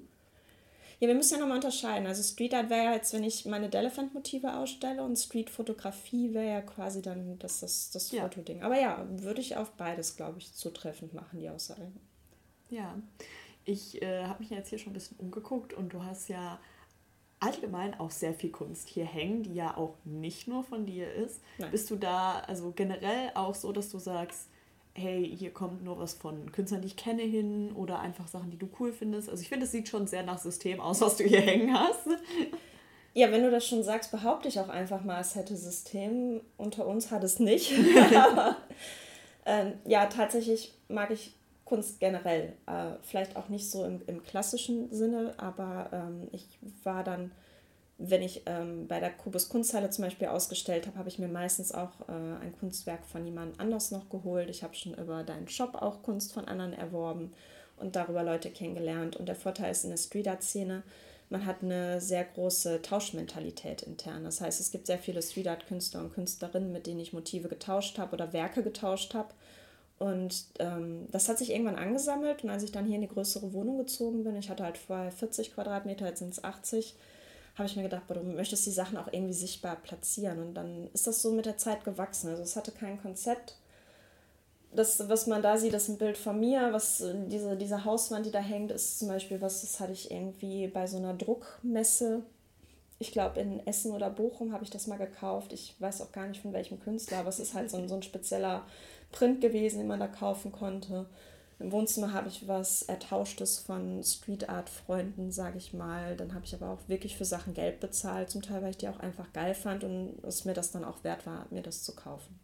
[1.00, 2.08] Ja, wir müssen ja nochmal unterscheiden.
[2.08, 6.62] Also Street Art wäre ja jetzt, wenn ich meine Delefant-Motive ausstelle und Street-Fotografie wäre ja
[6.62, 8.24] quasi dann das, das, das ja.
[8.24, 8.64] Fotoding.
[8.64, 11.92] Aber ja, würde ich auf beides, glaube ich, zutreffend machen, die Aussage.
[12.72, 12.98] Ja,
[13.64, 16.60] ich äh, habe mich jetzt hier schon ein bisschen umgeguckt und du hast ja
[17.46, 21.42] allgemein auch sehr viel Kunst hier hängen, die ja auch nicht nur von dir ist.
[21.58, 21.72] Nein.
[21.72, 24.50] Bist du da also generell auch so, dass du sagst,
[24.94, 28.58] hey, hier kommt nur was von Künstlern, die ich kenne, hin oder einfach Sachen, die
[28.58, 29.30] du cool findest.
[29.30, 32.08] Also ich finde, es sieht schon sehr nach System aus, was du hier hängen hast.
[33.14, 36.42] Ja, wenn du das schon sagst, behaupte ich auch einfach mal, es hätte System.
[36.58, 37.74] Unter uns hat es nicht.
[38.16, 38.58] Aber
[39.46, 41.34] ähm, ja, tatsächlich mag ich
[41.66, 42.54] Kunst generell.
[42.68, 47.32] Äh, vielleicht auch nicht so im, im klassischen Sinne, aber ähm, ich war dann
[47.98, 51.72] wenn ich ähm, bei der Kubus Kunsthalle zum Beispiel ausgestellt habe, habe ich mir meistens
[51.72, 52.12] auch äh,
[52.42, 54.50] ein Kunstwerk von jemand anders noch geholt.
[54.50, 57.32] Ich habe schon über deinen Shop auch Kunst von anderen erworben
[57.78, 59.16] und darüber Leute kennengelernt.
[59.16, 60.84] Und der Vorteil ist in der Street Art Szene,
[61.30, 64.26] man hat eine sehr große Tauschmentalität intern.
[64.26, 67.48] Das heißt, es gibt sehr viele Street Art Künstler und Künstlerinnen, mit denen ich Motive
[67.48, 69.30] getauscht habe oder Werke getauscht habe.
[69.98, 72.44] Und ähm, das hat sich irgendwann angesammelt.
[72.44, 75.12] Und als ich dann hier in die größere Wohnung gezogen bin, ich hatte halt vorher
[75.12, 76.96] 40 Quadratmeter, jetzt sind es 80,
[77.56, 80.40] habe ich mir gedacht, boah, du möchtest die Sachen auch irgendwie sichtbar platzieren.
[80.40, 82.30] Und dann ist das so mit der Zeit gewachsen.
[82.30, 83.56] Also es hatte kein Konzept.
[84.74, 86.74] Das, was man da sieht, ist ein Bild von mir.
[86.74, 90.68] Was diese, diese Hauswand, die da hängt, ist zum Beispiel was, das hatte ich irgendwie
[90.68, 92.24] bei so einer Druckmesse.
[93.00, 95.54] Ich glaube, in Essen oder Bochum habe ich das mal gekauft.
[95.54, 97.96] Ich weiß auch gar nicht von welchem Künstler, aber es ist halt so ein, so
[97.96, 98.66] ein spezieller
[99.12, 101.06] Print gewesen, den man da kaufen konnte.
[101.60, 106.18] Im Wohnzimmer habe ich was Ertauschtes von Street Art Freunden, sage ich mal.
[106.18, 108.90] Dann habe ich aber auch wirklich für Sachen Geld bezahlt, zum Teil, weil ich die
[108.90, 111.96] auch einfach geil fand und es mir das dann auch wert war, mir das zu
[111.96, 112.38] kaufen.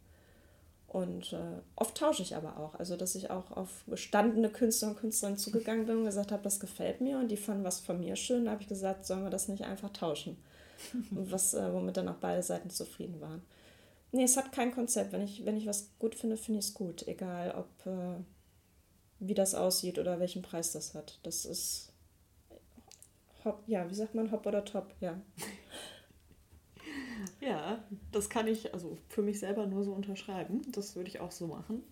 [0.87, 2.75] Und äh, oft tausche ich aber auch.
[2.75, 6.59] Also, dass ich auch auf gestandene Künstler und Künstlerinnen zugegangen bin und gesagt habe, das
[6.59, 8.45] gefällt mir und die fanden was von mir schön.
[8.45, 10.37] Da habe ich gesagt, sollen wir das nicht einfach tauschen?
[11.11, 13.41] was, äh, womit dann auch beide Seiten zufrieden waren.
[14.11, 15.11] Nee, es hat kein Konzept.
[15.13, 17.07] Wenn ich, wenn ich was gut finde, finde ich es gut.
[17.07, 17.85] Egal, ob.
[17.85, 18.23] Äh,
[19.21, 21.19] wie das aussieht oder welchen Preis das hat.
[21.23, 21.93] Das ist
[23.45, 25.21] hopp, ja, wie sagt man, hopp oder top, ja.
[27.39, 30.61] ja, das kann ich also für mich selber nur so unterschreiben.
[30.71, 31.83] Das würde ich auch so machen.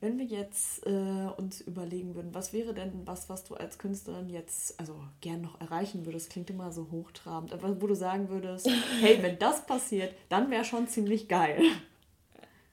[0.00, 4.30] Wenn wir jetzt äh, uns überlegen würden, was wäre denn was, was du als Künstlerin
[4.30, 8.68] jetzt also gern noch erreichen würdest, klingt immer so hochtrabend, aber wo du sagen würdest,
[9.00, 11.60] hey, wenn das passiert, dann wäre schon ziemlich geil.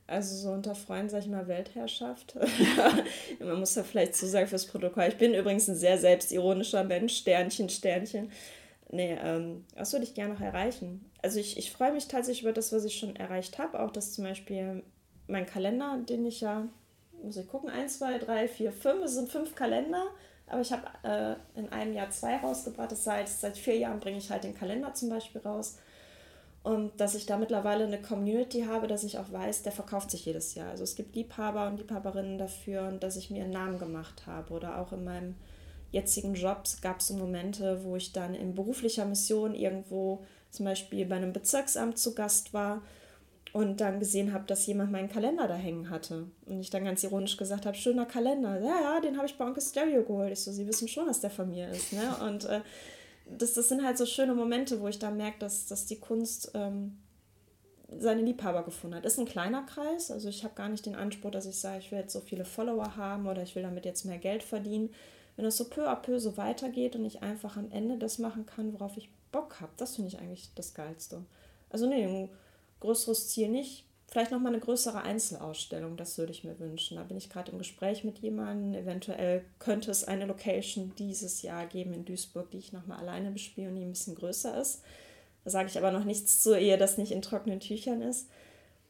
[0.08, 2.38] Also so unter Freunden sage ich mal Weltherrschaft.
[3.40, 5.10] Man muss ja vielleicht so sagen fürs Protokoll.
[5.10, 8.32] Ich bin übrigens ein sehr selbstironischer Mensch, Sternchen, Sternchen.
[8.90, 11.04] Nee, ähm, was würde ich gerne noch erreichen?
[11.22, 13.82] Also ich, ich freue mich tatsächlich über das, was ich schon erreicht habe.
[13.82, 14.82] Auch dass zum Beispiel
[15.28, 16.70] mein Kalender, den ich ja
[17.24, 20.08] muss ich gucken, 1, 2, 3, 4, 5, es sind fünf Kalender,
[20.48, 22.92] aber ich habe äh, in einem Jahr zwei rausgebracht.
[22.92, 25.78] Das heißt, seit vier Jahren bringe ich halt den Kalender zum Beispiel raus.
[26.64, 30.26] Und dass ich da mittlerweile eine Community habe, dass ich auch weiß, der verkauft sich
[30.26, 30.70] jedes Jahr.
[30.72, 34.54] Also es gibt Liebhaber und Liebhaberinnen dafür und dass ich mir einen Namen gemacht habe.
[34.54, 35.36] Oder auch in meinem
[35.92, 41.06] jetzigen Job gab es so Momente, wo ich dann in beruflicher Mission irgendwo zum Beispiel
[41.06, 42.82] bei einem Bezirksamt zu Gast war
[43.54, 46.28] und dann gesehen habe, dass jemand meinen Kalender da hängen hatte.
[46.46, 48.60] Und ich dann ganz ironisch gesagt habe, schöner Kalender.
[48.60, 50.32] Ja, ja, den habe ich bei Onkel Stereo geholt.
[50.32, 51.94] Ich so, Sie wissen schon, dass der von mir ist.
[51.94, 52.16] Ne?
[52.28, 52.62] Und äh,
[53.26, 56.52] das, das sind halt so schöne Momente, wo ich dann merke, dass, dass die Kunst
[56.54, 56.98] ähm,
[57.98, 59.06] seine Liebhaber gefunden hat.
[59.06, 61.92] Ist ein kleiner Kreis, also ich habe gar nicht den Anspruch, dass ich sage, ich
[61.92, 64.90] will jetzt so viele Follower haben oder ich will damit jetzt mehr Geld verdienen.
[65.36, 68.46] Wenn es so peu à peu so weitergeht und ich einfach am Ende das machen
[68.46, 71.24] kann, worauf ich Bock habe, das finde ich eigentlich das Geilste.
[71.70, 72.30] Also nee,
[72.80, 73.86] größeres Ziel nicht.
[74.10, 76.96] Vielleicht nochmal eine größere Einzelausstellung, das würde ich mir wünschen.
[76.96, 78.74] Da bin ich gerade im Gespräch mit jemandem.
[78.74, 83.68] Eventuell könnte es eine Location dieses Jahr geben in Duisburg, die ich nochmal alleine bespiele
[83.68, 84.82] und die ein bisschen größer ist.
[85.44, 88.30] Da sage ich aber noch nichts zu, ehe das nicht in trockenen Tüchern ist.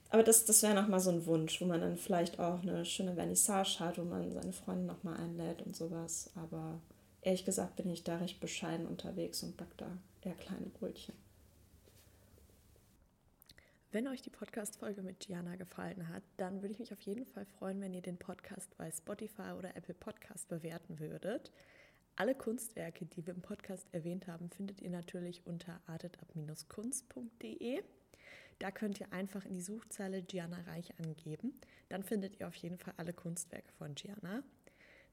[0.10, 3.16] Aber das, das wäre nochmal so ein Wunsch, wo man dann vielleicht auch eine schöne
[3.16, 6.30] Vernissage hat, wo man seine Freunde nochmal einlädt und sowas.
[6.36, 6.80] Aber
[7.22, 9.88] ehrlich gesagt bin ich da recht bescheiden unterwegs und back da
[10.22, 11.16] eher kleine Brötchen.
[13.90, 17.46] Wenn euch die Podcast-Folge mit Gianna gefallen hat, dann würde ich mich auf jeden Fall
[17.46, 21.54] freuen, wenn ihr den Podcast bei Spotify oder Apple Podcast bewerten würdet.
[22.18, 27.82] Alle Kunstwerke, die wir im Podcast erwähnt haben, findet ihr natürlich unter artetab-kunst.de.
[28.60, 31.54] Da könnt ihr einfach in die Suchzeile Gianna Reich angeben.
[31.88, 34.44] Dann findet ihr auf jeden Fall alle Kunstwerke von Gianna.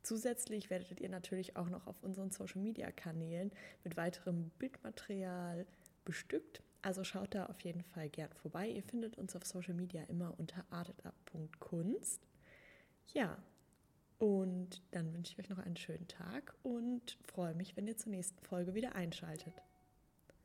[0.02, 3.52] Zusätzlich werdet ihr natürlich auch noch auf unseren Social-Media-Kanälen
[3.84, 5.64] mit weiterem Bildmaterial
[6.04, 6.60] bestückt.
[6.84, 8.68] Also schaut da auf jeden Fall gern vorbei.
[8.68, 12.20] Ihr findet uns auf Social Media immer unter artetup.kunst.
[13.14, 13.38] Ja,
[14.18, 18.12] und dann wünsche ich euch noch einen schönen Tag und freue mich, wenn ihr zur
[18.12, 19.54] nächsten Folge wieder einschaltet.